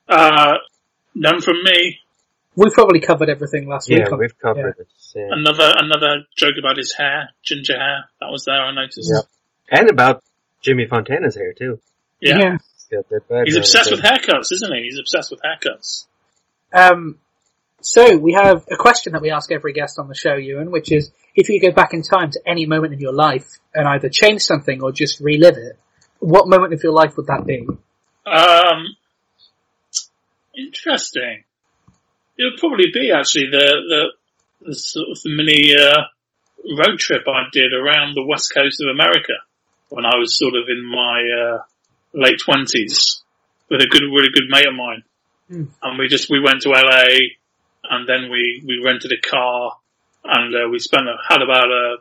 Uh, 0.08 0.54
none 1.14 1.40
from 1.40 1.62
me. 1.64 1.98
We 2.56 2.70
probably 2.70 3.00
covered 3.00 3.28
everything 3.28 3.68
last 3.68 3.90
Yeah, 3.90 3.98
week. 4.04 4.12
on- 4.12 4.18
we've 4.20 4.38
covered 4.38 4.76
this. 4.78 5.12
Yeah. 5.16 5.28
Another 5.30 5.72
another 5.76 6.24
joke 6.36 6.54
about 6.58 6.76
his 6.76 6.92
hair, 6.94 7.30
ginger 7.42 7.76
hair. 7.76 8.04
That 8.20 8.30
was 8.30 8.44
there. 8.44 8.60
I 8.60 8.72
noticed. 8.74 9.10
Yep. 9.12 9.24
And 9.80 9.90
about 9.90 10.22
Jimmy 10.62 10.86
Fontana's 10.86 11.34
hair 11.36 11.52
too. 11.52 11.80
Yeah. 12.20 12.38
yeah. 12.38 12.52
He's 12.52 12.86
got 12.90 13.08
that 13.10 13.28
bad 13.28 13.46
He's 13.46 13.56
obsessed 13.56 13.90
with 13.90 14.00
haircuts, 14.02 14.52
isn't 14.52 14.72
he? 14.74 14.82
He's 14.84 14.98
obsessed 14.98 15.30
with 15.32 15.40
haircuts. 15.42 16.06
Um, 16.72 17.18
so 17.80 18.16
we 18.16 18.32
have 18.34 18.64
a 18.70 18.76
question 18.76 19.12
that 19.12 19.22
we 19.22 19.30
ask 19.30 19.50
every 19.52 19.72
guest 19.72 19.98
on 19.98 20.08
the 20.08 20.14
show, 20.14 20.34
Ewan, 20.34 20.70
which 20.70 20.90
is 20.92 21.10
if 21.34 21.48
you 21.48 21.60
could 21.60 21.70
go 21.70 21.74
back 21.74 21.92
in 21.92 22.02
time 22.02 22.30
to 22.30 22.40
any 22.46 22.66
moment 22.66 22.94
in 22.94 23.00
your 23.00 23.12
life 23.12 23.46
and 23.74 23.86
either 23.88 24.08
change 24.08 24.42
something 24.42 24.80
or 24.82 24.90
just 24.92 25.20
relive 25.20 25.56
it, 25.56 25.78
what 26.20 26.48
moment 26.48 26.72
of 26.72 26.82
your 26.82 26.92
life 26.92 27.16
would 27.16 27.26
that 27.26 27.44
be? 27.46 27.66
Um, 28.26 28.96
interesting. 30.56 31.44
It 32.36 32.44
would 32.44 32.58
probably 32.58 32.86
be 32.92 33.12
actually 33.12 33.46
the 33.50 33.66
the, 33.88 34.66
the 34.68 34.74
sort 34.74 35.08
of 35.10 35.22
the 35.22 35.30
mini 35.30 35.74
uh, 35.76 36.02
road 36.78 36.98
trip 36.98 37.22
I 37.28 37.44
did 37.52 37.72
around 37.72 38.14
the 38.14 38.24
west 38.26 38.52
coast 38.54 38.80
of 38.82 38.88
America 38.92 39.34
when 39.90 40.04
I 40.04 40.16
was 40.16 40.36
sort 40.36 40.54
of 40.54 40.68
in 40.68 40.84
my 40.84 41.22
uh, 41.40 41.58
late 42.12 42.40
twenties 42.44 43.22
with 43.70 43.80
a 43.80 43.86
good, 43.86 44.02
really 44.02 44.30
good 44.32 44.48
mate 44.48 44.66
of 44.66 44.74
mine, 44.74 45.02
Hmm. 45.48 45.64
and 45.82 45.98
we 45.98 46.08
just 46.08 46.30
we 46.30 46.40
went 46.40 46.62
to 46.62 46.70
LA, 46.70 47.06
and 47.90 48.08
then 48.08 48.30
we 48.30 48.62
we 48.66 48.80
rented 48.84 49.12
a 49.12 49.20
car, 49.20 49.76
and 50.24 50.54
uh, 50.54 50.68
we 50.70 50.78
spent 50.78 51.06
a, 51.06 51.16
had 51.28 51.42
about 51.42 51.70
a 51.70 51.96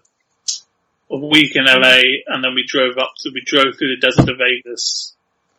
a 1.12 1.18
week 1.18 1.56
in 1.56 1.66
LA, 1.66 2.00
and 2.28 2.44
then 2.44 2.56
we 2.56 2.64
drove 2.66 2.98
up 2.98 3.12
to 3.20 3.32
we 3.34 3.42
drove 3.46 3.78
through 3.78 3.96
the 3.96 4.02
desert 4.08 4.30
of 4.30 4.38
Vegas. 4.38 5.14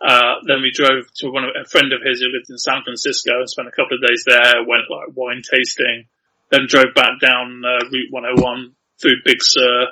Uh, 0.04 0.34
then 0.46 0.60
we 0.60 0.70
drove 0.70 1.10
to 1.14 1.30
one 1.30 1.44
of, 1.44 1.50
a 1.56 1.64
friend 1.64 1.92
of 1.94 2.02
his 2.04 2.20
who 2.20 2.28
lived 2.28 2.50
in 2.50 2.58
San 2.58 2.82
Francisco 2.84 3.40
and 3.40 3.48
spent 3.48 3.68
a 3.68 3.70
couple 3.70 3.96
of 3.96 4.06
days 4.06 4.22
there, 4.26 4.60
went 4.60 4.84
like 4.90 5.16
wine 5.16 5.40
tasting, 5.40 6.04
then 6.50 6.66
drove 6.68 6.92
back 6.94 7.20
down 7.20 7.62
uh, 7.64 7.88
Route 7.90 8.12
101 8.12 8.74
through 9.00 9.24
Big 9.24 9.38
Sur, 9.40 9.88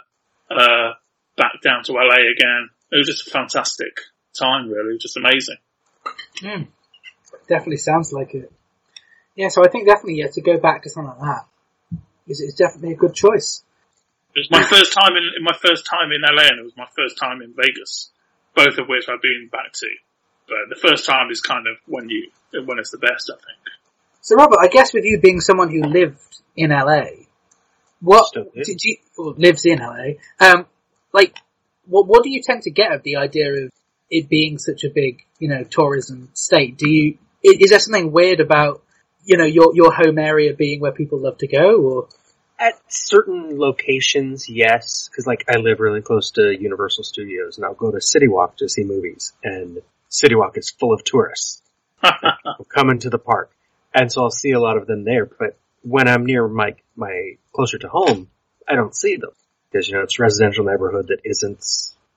uh, 0.50 0.92
back 1.38 1.62
down 1.64 1.82
to 1.84 1.92
LA 1.92 2.28
again. 2.28 2.68
It 2.90 2.98
was 2.98 3.06
just 3.06 3.26
a 3.26 3.30
fantastic 3.30 4.00
time, 4.38 4.68
really, 4.68 4.98
just 4.98 5.16
amazing. 5.16 5.56
Hmm. 6.40 6.62
Definitely 7.48 7.78
sounds 7.78 8.12
like 8.12 8.34
it. 8.34 8.52
Yeah, 9.34 9.48
so 9.48 9.64
I 9.64 9.68
think 9.68 9.86
definitely 9.86 10.16
yeah, 10.16 10.28
to 10.28 10.40
go 10.42 10.58
back 10.58 10.82
to 10.82 10.90
something 10.90 11.14
like 11.18 11.20
that 11.20 11.98
is, 12.28 12.40
is 12.40 12.54
definitely 12.54 12.92
a 12.92 12.96
good 12.96 13.14
choice. 13.14 13.64
It 14.36 14.40
was 14.40 14.50
my 14.50 14.62
first 14.62 14.92
time 14.92 15.16
in, 15.16 15.24
in 15.38 15.42
my 15.42 15.56
first 15.56 15.86
time 15.86 16.12
in 16.12 16.20
LA, 16.20 16.48
and 16.48 16.60
it 16.60 16.64
was 16.64 16.76
my 16.76 16.88
first 16.94 17.18
time 17.18 17.40
in 17.40 17.54
Vegas, 17.56 18.10
both 18.54 18.78
of 18.78 18.88
which 18.88 19.06
I've 19.08 19.22
been 19.22 19.48
back 19.50 19.72
to. 19.72 19.88
But 20.48 20.68
the 20.68 20.88
first 20.88 21.06
time 21.06 21.30
is 21.30 21.40
kind 21.40 21.66
of 21.66 21.76
when 21.86 22.08
you 22.08 22.30
when 22.52 22.78
it's 22.78 22.90
the 22.90 22.98
best, 22.98 23.30
I 23.32 23.36
think. 23.36 23.58
So 24.20 24.36
Robert, 24.36 24.58
I 24.60 24.68
guess 24.68 24.92
with 24.92 25.04
you 25.04 25.18
being 25.20 25.40
someone 25.40 25.70
who 25.70 25.82
lived 25.82 26.42
in 26.56 26.70
LA, 26.70 27.04
what 28.00 28.26
Still 28.26 28.50
did 28.54 28.82
you 28.82 28.96
or 29.16 29.34
lives 29.36 29.64
in 29.64 29.78
LA? 29.78 30.18
Um, 30.40 30.66
like, 31.12 31.36
what 31.86 32.06
what 32.06 32.22
do 32.22 32.30
you 32.30 32.42
tend 32.42 32.62
to 32.62 32.70
get 32.70 32.92
of 32.92 33.02
the 33.02 33.16
idea 33.16 33.64
of 33.64 33.72
it 34.10 34.28
being 34.28 34.58
such 34.58 34.84
a 34.84 34.90
big, 34.90 35.24
you 35.38 35.48
know, 35.48 35.64
tourism 35.64 36.28
state? 36.34 36.76
Do 36.76 36.88
you 36.88 37.18
is 37.42 37.70
there 37.70 37.78
something 37.78 38.12
weird 38.12 38.40
about 38.40 38.82
you 39.24 39.36
know 39.36 39.44
your 39.44 39.74
your 39.74 39.92
home 39.92 40.18
area 40.18 40.54
being 40.54 40.80
where 40.80 40.92
people 40.92 41.18
love 41.18 41.38
to 41.38 41.46
go, 41.46 41.80
or 41.80 42.08
At 42.62 42.80
certain 42.86 43.58
locations, 43.58 44.48
yes, 44.48 45.08
because 45.08 45.26
like 45.26 45.44
I 45.48 45.56
live 45.56 45.80
really 45.80 46.00
close 46.00 46.30
to 46.32 46.56
Universal 46.56 47.02
Studios, 47.02 47.56
and 47.56 47.66
I'll 47.66 47.74
go 47.74 47.90
to 47.90 48.00
City 48.00 48.28
Walk 48.28 48.58
to 48.58 48.68
see 48.68 48.84
movies, 48.84 49.32
and 49.42 49.82
City 50.08 50.36
Walk 50.36 50.56
is 50.56 50.70
full 50.70 50.92
of 50.92 51.02
tourists 51.02 51.60
who 52.02 52.64
come 52.72 52.90
into 52.90 53.10
the 53.10 53.18
park, 53.18 53.50
and 53.92 54.12
so 54.12 54.22
I'll 54.22 54.30
see 54.30 54.52
a 54.52 54.60
lot 54.60 54.76
of 54.76 54.86
them 54.86 55.02
there. 55.02 55.26
But 55.26 55.56
when 55.82 56.06
I'm 56.06 56.24
near 56.24 56.46
my 56.46 56.76
my 56.94 57.32
closer 57.52 57.78
to 57.78 57.88
home, 57.88 58.30
I 58.68 58.76
don't 58.76 58.94
see 58.94 59.16
them 59.16 59.32
because 59.68 59.88
you 59.88 59.96
know 59.96 60.04
it's 60.04 60.20
a 60.20 60.22
residential 60.22 60.64
neighborhood 60.64 61.08
that 61.08 61.22
isn't. 61.24 61.58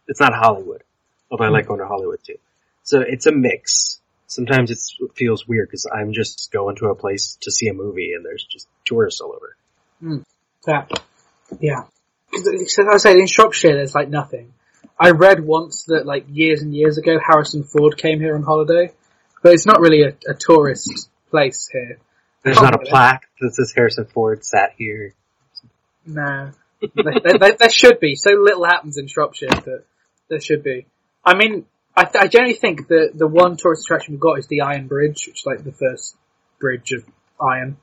It's 0.08 0.20
not 0.20 0.36
Hollywood, 0.36 0.84
although 1.32 1.46
I 1.46 1.50
like 1.50 1.66
going 1.66 1.80
to 1.80 1.88
Hollywood 1.88 2.20
too. 2.24 2.38
So 2.84 3.02
it's 3.02 3.26
a 3.26 3.32
mix. 3.32 4.00
Sometimes 4.28 4.70
it's, 4.70 4.96
it 5.00 5.10
feels 5.16 5.48
weird 5.48 5.70
because 5.70 5.88
I'm 5.88 6.14
just 6.14 6.52
going 6.52 6.76
to 6.76 6.90
a 6.90 6.96
place 6.96 7.36
to 7.42 7.50
see 7.52 7.68
a 7.68 7.74
movie, 7.74 8.14
and 8.14 8.24
there's 8.24 8.44
just 8.44 8.68
tourists 8.86 9.22
all 9.22 9.34
over. 9.34 9.56
Hmm. 10.00 10.22
That? 10.66 10.92
Yeah, 11.60 11.84
because 12.32 12.48
as 12.80 12.88
I 12.92 12.98
said 12.98 13.18
in 13.18 13.28
Shropshire, 13.28 13.74
there's 13.74 13.96
like 13.96 14.10
nothing. 14.10 14.54
I 15.00 15.12
read 15.12 15.44
once 15.46 15.84
that 15.86 16.06
like 16.06 16.26
years 16.30 16.62
and 16.62 16.74
years 16.74 16.98
ago, 16.98 17.18
Harrison 17.26 17.64
Ford 17.64 17.98
came 17.98 18.20
here 18.20 18.36
on 18.36 18.44
holiday, 18.44 18.92
but 19.42 19.54
it's 19.54 19.66
not 19.66 19.80
really 19.80 20.04
a, 20.04 20.16
a 20.30 20.34
tourist 20.34 21.10
place 21.30 21.70
here. 21.72 21.98
There's 22.44 22.62
not 22.62 22.76
a 22.76 22.78
plaque 22.80 23.28
that 23.42 23.54
says 23.56 23.74
Harrison 23.76 24.06
Ford 24.06 24.46
sat 24.46 24.74
here. 24.78 25.14
No, 26.06 26.52
there, 26.94 27.14
there- 27.24 27.38
there- 27.40 27.56
there 27.60 27.70
should 27.70 28.00
be. 28.00 28.16
So 28.16 28.32
little 28.32 28.64
happens 28.66 28.98
in 28.98 29.08
Shropshire 29.08 29.48
that 29.50 29.84
there 30.30 30.40
should 30.40 30.64
be. 30.64 30.86
I 31.24 31.36
mean, 31.36 31.66
I, 31.98 32.04
th- 32.06 32.24
I 32.24 32.28
generally 32.28 32.54
think 32.54 32.88
that 32.90 33.12
the 33.16 33.28
one 33.28 33.58
tourist 33.58 33.86
attraction 33.86 34.14
we've 34.14 34.20
got 34.22 34.38
is 34.40 34.48
the 34.48 34.62
Iron 34.62 34.88
Bridge, 34.88 35.26
which 35.28 35.40
is 35.40 35.46
like 35.46 35.64
the 35.64 35.72
first 35.72 36.16
bridge 36.60 36.92
of 36.92 37.04
iron. 37.42 37.78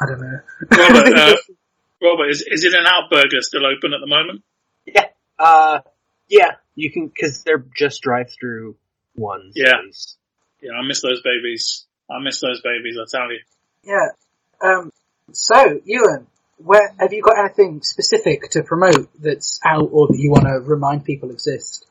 I 0.00 0.06
don't 0.06 0.20
know. 0.20 0.40
Robert, 0.76 1.16
uh, 1.16 1.36
Robert, 2.02 2.30
is, 2.30 2.42
is 2.46 2.64
it 2.64 2.72
In-N-Out 2.72 3.10
Burger 3.10 3.40
still 3.40 3.66
open 3.66 3.92
at 3.92 4.00
the 4.00 4.06
moment? 4.06 4.42
Yeah. 4.86 5.06
Uh, 5.38 5.80
yeah. 6.28 6.52
You 6.74 6.90
can, 6.92 7.10
cause 7.10 7.42
they're 7.44 7.64
just 7.76 8.02
drive-through 8.02 8.76
ones. 9.16 9.54
Yeah. 9.56 9.70
at. 9.70 10.16
Yeah, 10.60 10.72
I 10.80 10.86
miss 10.86 11.02
those 11.02 11.22
babies. 11.22 11.84
I 12.10 12.20
miss 12.22 12.40
those 12.40 12.60
babies, 12.62 12.96
I 13.00 13.04
tell 13.10 13.30
you. 13.30 13.40
yeah. 13.84 14.08
Um, 14.60 14.90
so, 15.32 15.80
Ewan, 15.84 16.26
where 16.56 16.92
have 16.98 17.12
you 17.12 17.22
got 17.22 17.38
anything 17.38 17.80
specific 17.82 18.50
to 18.50 18.62
promote 18.64 19.08
that's 19.20 19.60
out 19.64 19.88
or 19.92 20.08
that 20.08 20.18
you 20.18 20.30
want 20.30 20.44
to 20.46 20.58
remind 20.68 21.04
people 21.04 21.30
exist? 21.30 21.86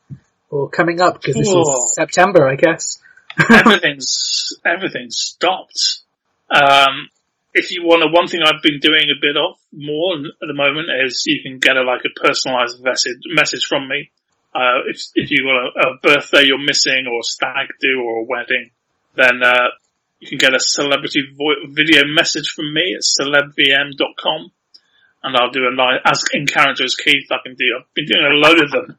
Or 0.50 0.68
coming 0.68 1.00
up, 1.00 1.20
because 1.20 1.34
this 1.36 1.48
Oh. 1.50 1.60
is 1.60 1.94
September, 1.94 2.48
I 2.48 2.56
guess. 2.56 2.98
everything's 3.50 4.54
everything's 4.66 5.16
stopped. 5.18 6.00
Um, 6.50 7.08
if 7.54 7.70
you 7.70 7.82
want 7.82 8.02
to, 8.02 8.12
one 8.12 8.28
thing 8.28 8.40
I've 8.44 8.62
been 8.62 8.80
doing 8.80 9.08
a 9.08 9.20
bit 9.20 9.36
of 9.36 9.56
more 9.72 10.16
at 10.16 10.46
the 10.46 10.54
moment 10.54 10.88
is 11.04 11.24
you 11.26 11.42
can 11.42 11.58
get 11.58 11.76
a 11.76 11.82
like 11.82 12.02
a 12.04 12.12
personalised 12.12 12.82
message 12.82 13.20
message 13.26 13.64
from 13.66 13.88
me. 13.88 14.10
Uh, 14.54 14.84
if 14.88 15.00
if 15.14 15.30
you 15.30 15.44
want 15.44 15.72
a, 15.76 15.88
a 15.88 15.98
birthday 16.02 16.44
you're 16.44 16.62
missing 16.62 17.06
or 17.06 17.20
a 17.20 17.22
stag 17.22 17.68
do 17.80 18.02
or 18.04 18.20
a 18.20 18.24
wedding, 18.24 18.70
then 19.16 19.42
uh, 19.42 19.68
you 20.20 20.28
can 20.28 20.38
get 20.38 20.54
a 20.54 20.60
celebrity 20.60 21.22
vo- 21.36 21.68
video 21.72 22.04
message 22.06 22.48
from 22.54 22.72
me 22.72 22.94
at 22.96 23.02
celebvm.com, 23.02 24.50
and 25.22 25.36
I'll 25.36 25.50
do 25.50 25.68
a 25.68 25.74
live 25.74 26.00
as 26.04 26.24
in 26.32 26.46
character 26.46 26.84
as 26.84 26.94
Keith. 26.96 27.30
I 27.30 27.38
can 27.44 27.54
do. 27.54 27.64
I've 27.78 27.94
been 27.94 28.06
doing 28.06 28.24
a 28.24 28.34
load 28.34 28.60
of 28.60 28.70
them. 28.70 28.98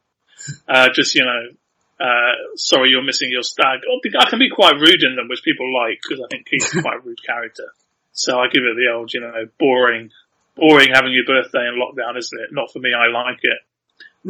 Uh, 0.68 0.90
just 0.94 1.14
you 1.16 1.24
know, 1.24 2.06
uh, 2.06 2.34
sorry 2.56 2.90
you're 2.90 3.04
missing 3.04 3.30
your 3.32 3.44
stag. 3.44 3.82
I 4.20 4.30
can 4.30 4.40
be 4.40 4.50
quite 4.50 4.76
rude 4.76 5.04
in 5.04 5.16
them, 5.16 5.28
which 5.28 5.44
people 5.44 5.68
like, 5.74 6.00
because 6.02 6.24
I 6.24 6.28
think 6.32 6.48
Keith's 6.48 6.72
quite 6.82 6.98
a 6.98 7.02
rude 7.02 7.24
character. 7.24 7.74
So 8.12 8.38
I 8.38 8.48
give 8.52 8.64
it 8.64 8.76
the 8.76 8.92
old, 8.94 9.14
you 9.14 9.22
know, 9.22 9.34
boring, 9.60 10.12
boring 10.56 10.90
having 10.94 11.14
your 11.14 11.26
birthday 11.26 11.68
in 11.68 11.80
lockdown, 11.80 12.18
isn't 12.18 12.42
it? 12.42 12.50
Not 12.52 12.72
for 12.72 12.80
me, 12.80 12.92
I 12.94 13.08
like 13.12 13.40
it. 13.44 13.60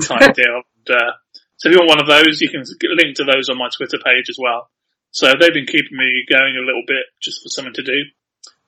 Type 0.06 0.34
deal. 0.36 0.62
And, 0.86 0.96
uh, 0.96 1.12
so 1.58 1.70
if 1.70 1.74
you 1.76 1.80
want 1.80 1.90
one 1.90 2.02
of 2.02 2.08
those, 2.08 2.40
you 2.42 2.50
can 2.50 2.64
link 2.96 3.16
to 3.18 3.24
those 3.26 3.50
on 3.50 3.58
my 3.58 3.70
Twitter 3.76 3.98
page 4.04 4.30
as 4.30 4.38
well. 4.40 4.70
So 5.12 5.28
they've 5.40 5.54
been 5.54 5.66
keeping 5.66 5.98
me 5.98 6.24
going 6.30 6.56
a 6.56 6.66
little 6.66 6.84
bit 6.86 7.06
just 7.22 7.42
for 7.42 7.50
something 7.50 7.74
to 7.74 7.84
do. 7.84 8.04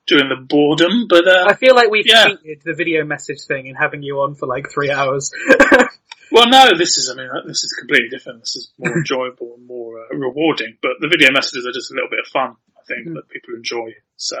during 0.08 0.28
the 0.28 0.34
boredom, 0.36 1.06
but 1.08 1.28
uh, 1.28 1.46
I 1.46 1.54
feel 1.54 1.76
like 1.76 1.88
we've 1.88 2.04
Yeah. 2.06 2.26
cheated 2.26 2.62
the 2.64 2.74
video 2.74 3.04
message 3.04 3.42
thing 3.46 3.68
in 3.68 3.76
having 3.76 4.02
you 4.02 4.18
on 4.20 4.34
for 4.34 4.46
like 4.46 4.66
three 4.68 4.90
hours. 4.90 5.30
well, 6.32 6.48
no, 6.48 6.70
this 6.76 6.98
is 6.98 7.08
I 7.08 7.14
mean 7.14 7.28
this 7.46 7.62
is 7.62 7.72
completely 7.78 8.08
different. 8.08 8.40
This 8.40 8.56
is 8.56 8.72
more 8.78 8.96
enjoyable 8.98 9.54
and 9.56 9.64
more 9.64 10.00
uh, 10.00 10.16
rewarding. 10.16 10.76
But 10.82 10.92
the 11.00 11.06
video 11.06 11.30
messages 11.30 11.64
are 11.66 11.72
just 11.72 11.92
a 11.92 11.94
little 11.94 12.10
bit 12.10 12.18
of 12.18 12.26
fun. 12.26 12.56
I 12.76 12.82
think 12.84 13.08
Mm. 13.08 13.14
that 13.14 13.28
people 13.28 13.54
enjoy. 13.54 13.94
So 14.16 14.36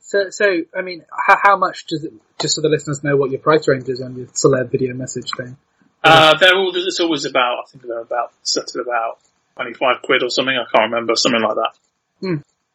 so, 0.00 0.30
so 0.30 0.44
I 0.76 0.82
mean, 0.82 1.04
how, 1.26 1.36
how 1.42 1.56
much 1.56 1.86
does 1.86 2.04
it? 2.04 2.12
Just 2.40 2.54
so 2.56 2.60
the 2.60 2.68
listeners 2.68 3.02
know 3.02 3.16
what 3.16 3.30
your 3.30 3.40
price 3.40 3.66
range 3.68 3.88
is 3.88 4.00
on 4.00 4.14
your 4.16 4.26
celeb 4.26 4.70
video 4.70 4.94
message 4.94 5.30
thing. 5.36 5.56
uh, 6.04 6.36
they're 6.38 6.54
all 6.54 6.72
it's 6.74 7.00
always 7.00 7.24
about 7.24 7.64
I 7.64 7.70
think 7.70 7.84
they're 7.86 8.00
about 8.00 8.32
set 8.42 8.64
at 8.74 8.80
about 8.80 9.18
twenty 9.56 9.74
five 9.74 10.02
quid 10.02 10.22
or 10.22 10.30
something. 10.30 10.54
I 10.54 10.64
can't 10.76 10.92
remember 10.92 11.14
something 11.16 11.40
like 11.42 11.56
that. 11.56 11.72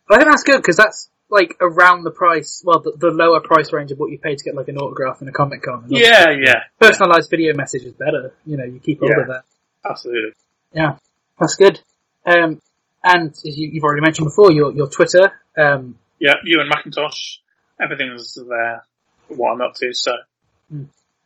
I 0.10 0.18
think 0.18 0.30
that's 0.30 0.44
good 0.44 0.58
because 0.58 0.78
that's 0.78 1.10
like 1.30 1.56
around 1.62 2.04
the 2.04 2.12
price, 2.12 2.62
well, 2.66 2.80
the, 2.82 2.92
the 2.98 3.08
lower 3.08 3.40
price 3.40 3.72
range 3.72 3.92
of 3.92 3.98
what 4.00 4.12
you 4.12 4.18
pay 4.20 4.36
to 4.36 4.44
get 4.44 4.54
like 4.54 4.68
an 4.68 4.78
autograph 4.78 5.22
in 5.22 5.28
a 5.30 5.32
Comic 5.32 5.62
Con. 5.64 5.84
And 5.86 5.92
Yeah, 5.94 6.26
yeah, 6.32 6.64
Personalized 6.80 7.30
video 7.30 7.54
message 7.56 7.84
is 7.84 7.94
better. 7.94 8.34
You 8.46 8.58
know, 8.58 8.66
you 8.66 8.80
keep 8.82 9.00
hold 9.00 9.12
Yeah. 9.16 9.22
of 9.22 9.28
that. 9.28 9.44
absolutely. 9.90 10.32
Yeah, 10.74 10.98
that's 11.40 11.56
good. 11.56 11.80
Um, 12.26 12.62
and 13.04 13.30
as 13.32 13.58
you, 13.58 13.70
you've 13.70 13.84
already 13.86 14.02
mentioned 14.02 14.26
before, 14.28 14.52
your 14.52 14.74
your 14.74 14.90
Twitter. 14.90 15.32
Um, 15.58 15.98
Yeah, 16.22 16.36
Ewan 16.46 16.70
McIntosh, 16.70 17.40
everything's 17.82 18.36
there. 18.36 18.84
for 19.28 19.34
What 19.34 19.54
I'm 19.54 19.62
up 19.62 19.74
to. 19.78 19.92
So 19.92 20.14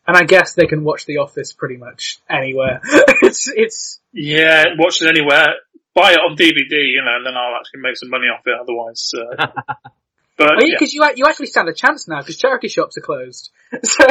and 0.07 0.15
I 0.15 0.23
guess 0.23 0.53
they 0.53 0.67
can 0.67 0.85
watch 0.85 1.05
The 1.05 1.17
Office 1.17 1.51
pretty 1.51 1.75
much 1.75 2.19
anywhere. 2.29 2.79
it's 3.21 3.51
it's 3.53 3.99
yeah, 4.13 4.63
watch 4.77 5.01
it 5.01 5.09
anywhere. 5.09 5.55
Buy 5.93 6.13
it 6.13 6.19
on 6.19 6.37
DVD, 6.37 6.71
you 6.71 7.01
know, 7.03 7.15
and 7.17 7.25
then 7.25 7.33
I'll 7.35 7.57
actually 7.59 7.81
make 7.81 7.97
some 7.97 8.09
money 8.09 8.27
off 8.27 8.41
it. 8.45 8.53
Otherwise, 8.57 9.11
uh, 9.13 9.47
but 10.37 10.51
because 10.59 10.93
yeah. 10.93 11.09
you 11.09 11.13
you 11.17 11.25
actually 11.25 11.47
stand 11.47 11.67
a 11.67 11.73
chance 11.73 12.07
now 12.07 12.21
because 12.21 12.37
charity 12.37 12.69
shops 12.69 12.97
are 12.97 13.01
closed. 13.01 13.51
So 13.83 14.05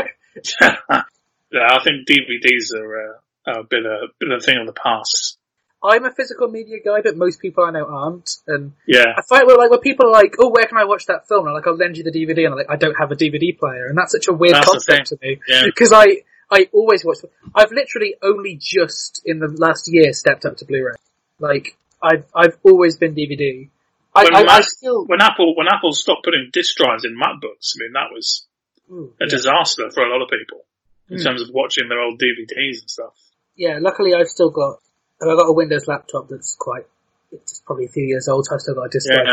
yeah, 1.52 1.68
I 1.70 1.84
think 1.84 2.08
DVDs 2.08 2.74
are 2.76 3.20
uh, 3.46 3.60
a 3.60 3.62
bit 3.62 3.86
of 3.86 4.10
bit 4.18 4.32
of 4.32 4.38
a 4.38 4.44
thing 4.44 4.58
of 4.58 4.66
the 4.66 4.72
past. 4.72 5.38
I'm 5.84 6.04
a 6.06 6.10
physical 6.12 6.48
media 6.48 6.78
guy, 6.84 7.02
but 7.04 7.16
most 7.16 7.40
people 7.42 7.62
I 7.64 7.70
know 7.70 7.84
aren't. 7.84 8.30
And 8.46 8.72
Yeah, 8.88 9.12
I 9.16 9.22
find 9.28 9.46
where 9.46 9.58
like 9.58 9.70
where 9.70 9.78
people 9.80 10.06
are 10.06 10.12
like, 10.12 10.34
"Oh, 10.40 10.48
where 10.48 10.64
can 10.64 10.78
I 10.78 10.84
watch 10.84 11.04
that 11.06 11.28
film?" 11.28 11.40
And 11.46 11.50
I'm 11.50 11.54
like, 11.54 11.66
"I'll 11.66 11.76
lend 11.76 11.96
you 11.98 12.04
the 12.04 12.10
DVD," 12.10 12.44
and 12.46 12.54
I'm 12.54 12.58
like, 12.58 12.70
"I 12.70 12.76
don't 12.76 12.94
have 12.98 13.12
a 13.12 13.16
DVD 13.16 13.52
player," 13.58 13.86
and 13.86 13.96
that's 13.98 14.12
such 14.12 14.28
a 14.28 14.32
weird 14.32 14.54
That's 14.54 14.70
concept 14.70 15.08
to 15.08 15.18
me 15.20 15.40
yeah. 15.46 15.62
because 15.66 15.92
I 15.92 16.22
I 16.50 16.68
always 16.72 17.04
watch. 17.04 17.18
I've 17.54 17.70
literally 17.72 18.14
only 18.22 18.56
just 18.60 19.20
in 19.26 19.38
the 19.40 19.48
last 19.48 19.84
year 19.92 20.12
stepped 20.14 20.44
up 20.46 20.56
to 20.58 20.64
Blu-ray. 20.64 20.94
Like 21.38 21.76
I've 22.02 22.24
I've 22.34 22.56
always 22.62 22.96
been 22.96 23.14
DVD. 23.14 23.68
I, 24.16 24.24
When 24.24 24.36
I, 24.36 24.40
I 24.58 24.60
still 24.62 25.04
When 25.06 25.20
Apple 25.20 25.54
when 25.56 25.66
Apple 25.68 25.92
stopped 25.92 26.24
putting 26.24 26.48
disk 26.52 26.76
drives 26.76 27.04
in 27.04 27.14
MacBooks, 27.16 27.74
I 27.74 27.76
mean 27.82 27.92
that 27.94 28.08
was 28.12 28.46
Ooh, 28.90 29.12
a 29.20 29.24
yeah. 29.24 29.30
disaster 29.30 29.90
for 29.92 30.02
a 30.04 30.10
lot 30.10 30.22
of 30.22 30.28
people 30.30 30.64
in 31.10 31.18
Hmm. 31.18 31.24
terms 31.24 31.42
of 31.42 31.48
watching 31.52 31.88
their 31.88 32.00
old 32.00 32.18
DVDs 32.20 32.80
and 32.80 32.88
stuff. 32.90 33.12
yeah. 33.56 33.78
Luckily, 33.80 34.14
I've 34.14 34.28
still 34.28 34.50
got 34.50 34.78
I've 35.22 35.38
got 35.38 35.46
a 35.48 35.52
Windows 35.52 35.86
laptop 35.88 36.28
that's 36.28 36.54
quite 36.58 36.86
it's 37.32 37.60
probably 37.60 37.86
a 37.86 37.88
few 37.88 38.04
years 38.04 38.28
old. 38.28 38.46
So 38.46 38.54
I've 38.54 38.60
still 38.60 38.74
got 38.74 38.84
a 38.86 38.88
disk 38.90 39.10
drive. 39.10 39.26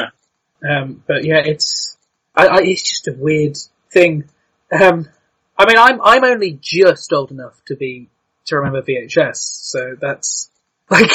Yeah, 0.63 0.77
Um, 0.81 1.03
but 1.07 1.23
yeah, 1.23 1.39
it's 1.43 1.97
I, 2.35 2.47
I, 2.47 2.57
it's 2.63 2.81
just 2.87 3.07
a 3.07 3.13
weird 3.13 3.57
thing. 3.91 4.29
Um, 4.71 5.07
I 5.57 5.65
mean, 5.67 5.77
I'm 5.77 6.01
I'm 6.01 6.23
only 6.23 6.57
just 6.61 7.11
old 7.13 7.31
enough 7.31 7.61
to 7.67 7.75
be 7.75 8.09
to 8.45 8.55
remember 8.57 8.81
VHS, 8.81 9.35
so 9.37 9.95
that's 9.99 10.49
like 10.89 11.11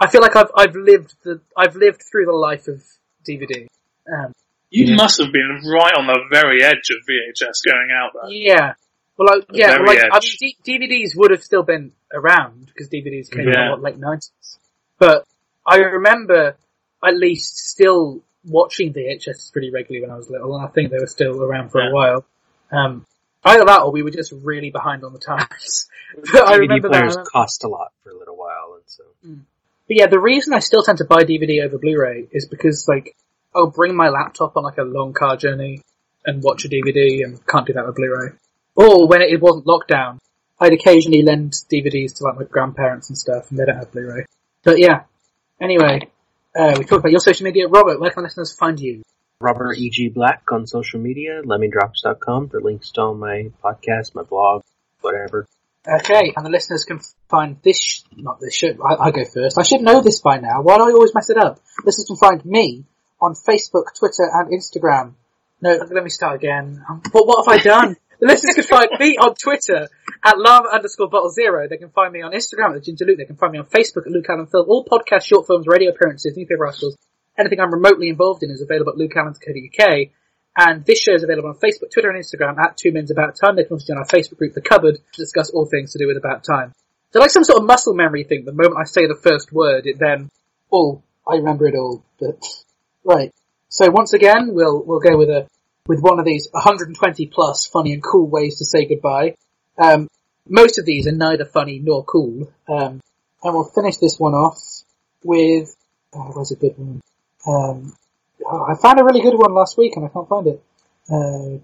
I 0.00 0.08
feel 0.08 0.20
like 0.22 0.36
I've 0.36 0.50
I've 0.56 0.74
lived 0.76 1.14
the 1.24 1.40
I've 1.56 1.76
lived 1.76 2.02
through 2.10 2.26
the 2.26 2.32
life 2.32 2.68
of 2.68 2.82
DVD. 3.28 3.66
Um, 4.12 4.32
you 4.70 4.86
Yeah. 4.86 4.96
must 4.96 5.20
have 5.20 5.30
been 5.32 5.60
right 5.66 5.92
on 5.94 6.06
the 6.06 6.18
very 6.30 6.62
edge 6.62 6.88
of 6.90 7.04
VHS 7.06 7.60
going 7.66 7.90
out 7.94 8.12
there. 8.14 8.30
yeah, 8.30 8.72
well, 9.24 9.40
I, 9.40 9.40
yeah, 9.52 9.76
well, 9.78 9.86
like 9.86 9.98
I 10.12 10.20
mean, 10.20 10.54
D- 10.64 10.78
DVDs 11.04 11.16
would 11.16 11.30
have 11.30 11.42
still 11.42 11.62
been 11.62 11.92
around 12.12 12.66
because 12.66 12.88
DVDs 12.88 13.30
came 13.30 13.48
out 13.48 13.54
Yeah. 13.54 13.64
in 13.66 13.70
what, 13.72 13.82
late 13.82 13.98
nineties. 13.98 14.58
But 14.98 15.24
I 15.66 15.76
remember 15.78 16.56
at 17.04 17.16
least 17.16 17.58
still 17.58 18.20
watching 18.44 18.92
VHS 18.92 19.52
pretty 19.52 19.70
regularly 19.70 20.02
when 20.06 20.10
I 20.14 20.16
was 20.16 20.30
little, 20.30 20.54
and 20.56 20.64
I 20.64 20.68
think 20.68 20.90
they 20.90 20.98
were 20.98 21.06
still 21.06 21.42
around 21.42 21.70
for 21.70 21.80
Yeah. 21.82 21.90
a 21.90 21.92
while. 21.94 22.24
Um, 22.70 23.06
either 23.44 23.64
that 23.64 23.82
or 23.82 23.92
we 23.92 24.02
were 24.02 24.10
just 24.10 24.32
really 24.42 24.70
behind 24.70 25.04
on 25.04 25.12
the 25.12 25.18
times. 25.18 25.88
but 26.32 26.46
I 26.48 26.56
DVD 26.56 26.60
remember 26.60 26.88
players 26.90 27.16
that. 27.16 27.26
cost 27.26 27.64
a 27.64 27.68
lot 27.68 27.92
for 28.02 28.10
a 28.10 28.18
little 28.18 28.36
while, 28.36 28.74
and 28.74 28.82
so 28.86 29.04
But 29.88 29.96
yeah, 29.96 30.06
the 30.06 30.20
reason 30.20 30.54
I 30.54 30.60
still 30.60 30.82
tend 30.82 30.98
to 30.98 31.04
buy 31.04 31.24
DVD 31.24 31.64
over 31.64 31.78
Blu-ray 31.78 32.26
is 32.32 32.46
because 32.46 32.86
like 32.88 33.16
I'll 33.54 33.66
bring 33.70 33.94
my 33.94 34.08
laptop 34.08 34.56
on 34.56 34.62
like 34.64 34.78
a 34.78 34.82
long 34.82 35.12
car 35.12 35.36
journey 35.36 35.82
and 36.24 36.42
watch 36.42 36.64
a 36.64 36.68
DVD 36.68 37.24
and 37.24 37.44
can't 37.46 37.66
do 37.66 37.72
that 37.74 37.84
with 37.86 37.96
Blu-ray. 37.96 38.30
Or 38.74 39.06
when 39.06 39.20
it 39.22 39.40
wasn't 39.40 39.66
lockdown, 39.66 40.18
I'd 40.60 40.72
occasionally 40.72 41.22
lend 41.22 41.52
DVDs 41.70 42.16
to 42.16 42.24
like 42.24 42.36
my 42.36 42.44
grandparents 42.44 43.08
and 43.10 43.18
stuff 43.18 43.50
and 43.50 43.58
they 43.58 43.64
don't 43.64 43.76
have 43.76 43.92
Blu-ray. 43.92 44.24
But 44.62 44.78
yeah, 44.78 45.02
anyway, 45.60 46.08
uh, 46.56 46.74
we 46.78 46.84
talked 46.84 47.00
about 47.00 47.10
your 47.10 47.20
social 47.20 47.44
media. 47.44 47.68
Robert, 47.68 48.00
where 48.00 48.10
can 48.10 48.22
listeners 48.22 48.54
find 48.54 48.78
you? 48.78 49.02
Robert 49.40 49.76
E.G. 49.76 50.10
Black 50.10 50.44
on 50.52 50.66
social 50.68 51.00
media, 51.00 51.42
lemmingdrops.com 51.44 52.48
for 52.48 52.60
links 52.60 52.92
to 52.92 53.00
all 53.00 53.14
my 53.14 53.50
podcasts, 53.62 54.14
my 54.14 54.22
blog, 54.22 54.62
whatever. 55.00 55.48
Okay, 55.86 56.32
and 56.36 56.46
the 56.46 56.50
listeners 56.50 56.84
can 56.84 57.00
find 57.28 57.56
this, 57.64 57.82
sh- 57.82 58.02
not 58.16 58.38
this 58.38 58.54
show, 58.54 58.68
I, 58.88 59.06
I 59.06 59.10
go 59.10 59.24
first. 59.24 59.58
I 59.58 59.62
should 59.62 59.80
know 59.80 60.00
this 60.00 60.20
by 60.20 60.38
now. 60.38 60.62
Why 60.62 60.76
do 60.76 60.84
I 60.84 60.92
always 60.92 61.12
mess 61.12 61.28
it 61.28 61.36
up? 61.36 61.58
Listeners 61.84 62.06
can 62.06 62.16
find 62.16 62.44
me 62.46 62.84
on 63.20 63.34
Facebook, 63.34 63.86
Twitter, 63.98 64.30
and 64.32 64.52
Instagram. 64.52 65.14
No, 65.60 65.70
let 65.90 66.04
me 66.04 66.10
start 66.10 66.36
again. 66.36 66.84
Um, 66.88 67.02
What, 67.10 67.26
what 67.26 67.44
have 67.44 67.58
I 67.60 67.62
done? 67.62 67.96
The 68.22 68.28
listeners 68.28 68.54
can 68.54 68.62
find 68.62 68.86
me 69.00 69.18
on 69.18 69.34
Twitter 69.34 69.90
at 70.22 70.38
lava 70.38 70.68
underscore 70.70 71.10
bottle 71.10 71.30
zero. 71.30 71.66
They 71.66 71.76
can 71.76 71.90
find 71.90 72.12
me 72.12 72.22
on 72.22 72.30
Instagram 72.30 72.76
at 72.76 72.84
Ginger 72.84 73.04
Luke. 73.04 73.18
They 73.18 73.24
can 73.24 73.34
find 73.34 73.50
me 73.50 73.58
on 73.58 73.66
Facebook 73.66 74.06
at 74.06 74.14
Luke 74.14 74.30
Allen 74.30 74.46
Film. 74.46 74.66
All 74.68 74.86
podcasts, 74.86 75.26
short 75.26 75.48
films, 75.48 75.66
radio 75.66 75.90
appearances, 75.90 76.36
newspaper 76.36 76.64
articles, 76.64 76.96
anything 77.36 77.58
I'm 77.58 77.74
remotely 77.74 78.08
involved 78.08 78.44
in 78.44 78.50
is 78.52 78.62
available 78.62 78.92
at 78.92 78.98
lukeallen.co.uk. 78.98 80.06
And 80.56 80.84
this 80.84 81.00
show 81.00 81.14
is 81.14 81.24
available 81.24 81.48
on 81.48 81.56
Facebook, 81.56 81.90
Twitter, 81.92 82.10
and 82.10 82.22
Instagram 82.22 82.62
at 82.62 82.76
Two 82.76 82.92
Minutes 82.92 83.10
About 83.10 83.34
Time. 83.34 83.56
They 83.56 83.64
can 83.64 83.72
also 83.72 83.92
join 83.92 83.98
our 83.98 84.06
Facebook 84.06 84.38
group, 84.38 84.54
The 84.54 84.60
Cupboard, 84.60 84.98
to 84.98 85.20
discuss 85.20 85.50
all 85.50 85.66
things 85.66 85.90
to 85.92 85.98
do 85.98 86.06
with 86.06 86.16
About 86.16 86.44
Time. 86.44 86.72
They're 87.10 87.22
like 87.22 87.30
some 87.32 87.42
sort 87.42 87.58
of 87.58 87.66
muscle 87.66 87.94
memory 87.94 88.22
thing. 88.22 88.44
The 88.44 88.52
moment 88.52 88.76
I 88.80 88.84
say 88.84 89.08
the 89.08 89.18
first 89.20 89.52
word, 89.52 89.86
it 89.86 89.98
then, 89.98 90.30
oh, 90.72 91.02
I 91.26 91.38
remember 91.38 91.66
it 91.66 91.74
all. 91.74 92.04
But 92.20 92.38
right. 93.02 93.34
So 93.68 93.90
once 93.90 94.12
again, 94.12 94.50
we'll 94.52 94.80
we'll 94.84 95.00
go 95.00 95.16
with 95.16 95.28
a 95.28 95.48
with 95.86 96.00
one 96.00 96.18
of 96.18 96.24
these 96.24 96.48
120 96.52 97.26
plus 97.26 97.66
funny 97.66 97.92
and 97.92 98.02
cool 98.02 98.28
ways 98.28 98.58
to 98.58 98.64
say 98.64 98.84
goodbye. 98.84 99.34
Um, 99.78 100.08
most 100.48 100.78
of 100.78 100.84
these 100.84 101.06
are 101.06 101.12
neither 101.12 101.44
funny 101.44 101.80
nor 101.80 102.04
cool. 102.04 102.52
Um, 102.68 103.00
and 103.42 103.54
we'll 103.54 103.64
finish 103.64 103.96
this 103.96 104.18
one 104.18 104.34
off 104.34 104.60
with 105.24 105.74
oh, 106.14 106.30
where's 106.32 106.52
a 106.52 106.56
good 106.56 106.78
one? 106.78 107.00
Um, 107.46 107.96
oh, 108.46 108.66
I 108.68 108.74
found 108.80 109.00
a 109.00 109.04
really 109.04 109.20
good 109.20 109.34
one 109.34 109.54
last 109.54 109.76
week 109.76 109.96
and 109.96 110.04
I 110.04 110.08
can't 110.08 110.28
find 110.28 110.46
it. 110.46 110.62
Uh, 111.10 111.58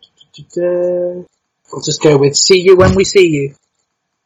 we'll 1.72 1.82
just 1.84 2.02
go 2.02 2.16
with 2.18 2.36
"See 2.36 2.60
you 2.60 2.76
when 2.76 2.96
we 2.96 3.04
see 3.04 3.28
you." 3.28 3.54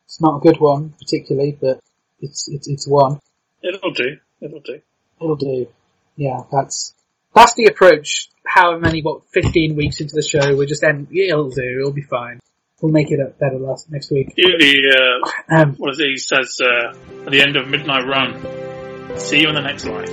It's 0.06 0.20
not 0.20 0.38
a 0.38 0.40
good 0.40 0.58
one 0.58 0.94
particularly, 0.98 1.56
but 1.60 1.80
it's 2.20 2.48
it's, 2.48 2.66
it's 2.66 2.88
one. 2.88 3.20
It'll 3.62 3.92
do. 3.92 4.16
It'll 4.40 4.60
do. 4.60 4.80
It'll 5.20 5.36
do. 5.36 5.68
Yeah, 6.16 6.40
that's 6.50 6.94
that's 7.34 7.54
the 7.54 7.66
approach. 7.66 8.30
However 8.54 8.80
many, 8.80 9.00
what, 9.00 9.22
15 9.32 9.76
weeks 9.76 10.02
into 10.02 10.14
the 10.14 10.22
show, 10.22 10.54
we're 10.54 10.66
just 10.66 10.84
end. 10.84 11.08
It'll 11.10 11.48
do. 11.48 11.78
It'll 11.80 11.90
be 11.90 12.02
fine. 12.02 12.38
We'll 12.82 12.92
make 12.92 13.10
it 13.10 13.18
up 13.18 13.38
better 13.38 13.58
last 13.58 13.90
next 13.90 14.10
week. 14.10 14.34
You 14.36 14.58
the 14.58 15.22
uh, 15.50 15.56
Um, 15.56 15.74
what 15.76 15.92
is 15.92 16.00
it? 16.00 16.08
He 16.08 16.16
says 16.18 16.60
uh, 16.60 17.24
at 17.24 17.30
the 17.30 17.40
end 17.40 17.56
of 17.56 17.66
Midnight 17.68 18.04
Run. 18.06 19.18
See 19.18 19.40
you 19.40 19.48
in 19.48 19.54
the 19.54 19.62
next 19.62 19.86
life. 19.86 20.06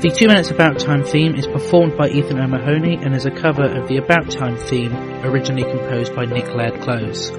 The 0.00 0.10
Two 0.10 0.28
Minutes 0.28 0.50
About 0.50 0.78
Time 0.78 1.04
theme 1.04 1.34
is 1.34 1.46
performed 1.46 1.98
by 1.98 2.08
Ethan 2.08 2.38
O'Mahony 2.38 2.94
and 2.94 3.14
is 3.14 3.26
a 3.26 3.30
cover 3.30 3.64
of 3.64 3.88
the 3.88 3.98
About 3.98 4.30
Time 4.30 4.56
theme 4.56 4.94
originally 5.22 5.64
composed 5.64 6.14
by 6.14 6.24
Nick 6.24 6.54
Laird-Clowes. 6.54 7.30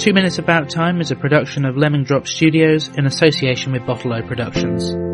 Two 0.00 0.12
Minutes 0.12 0.38
About 0.38 0.70
Time 0.70 1.00
is 1.00 1.10
a 1.10 1.16
production 1.16 1.64
of 1.64 1.76
Lemming 1.76 2.04
Drop 2.04 2.28
Studios 2.28 2.88
in 2.96 3.06
association 3.06 3.72
with 3.72 3.84
Bottle 3.84 4.12
O 4.12 4.22
Productions. 4.22 5.05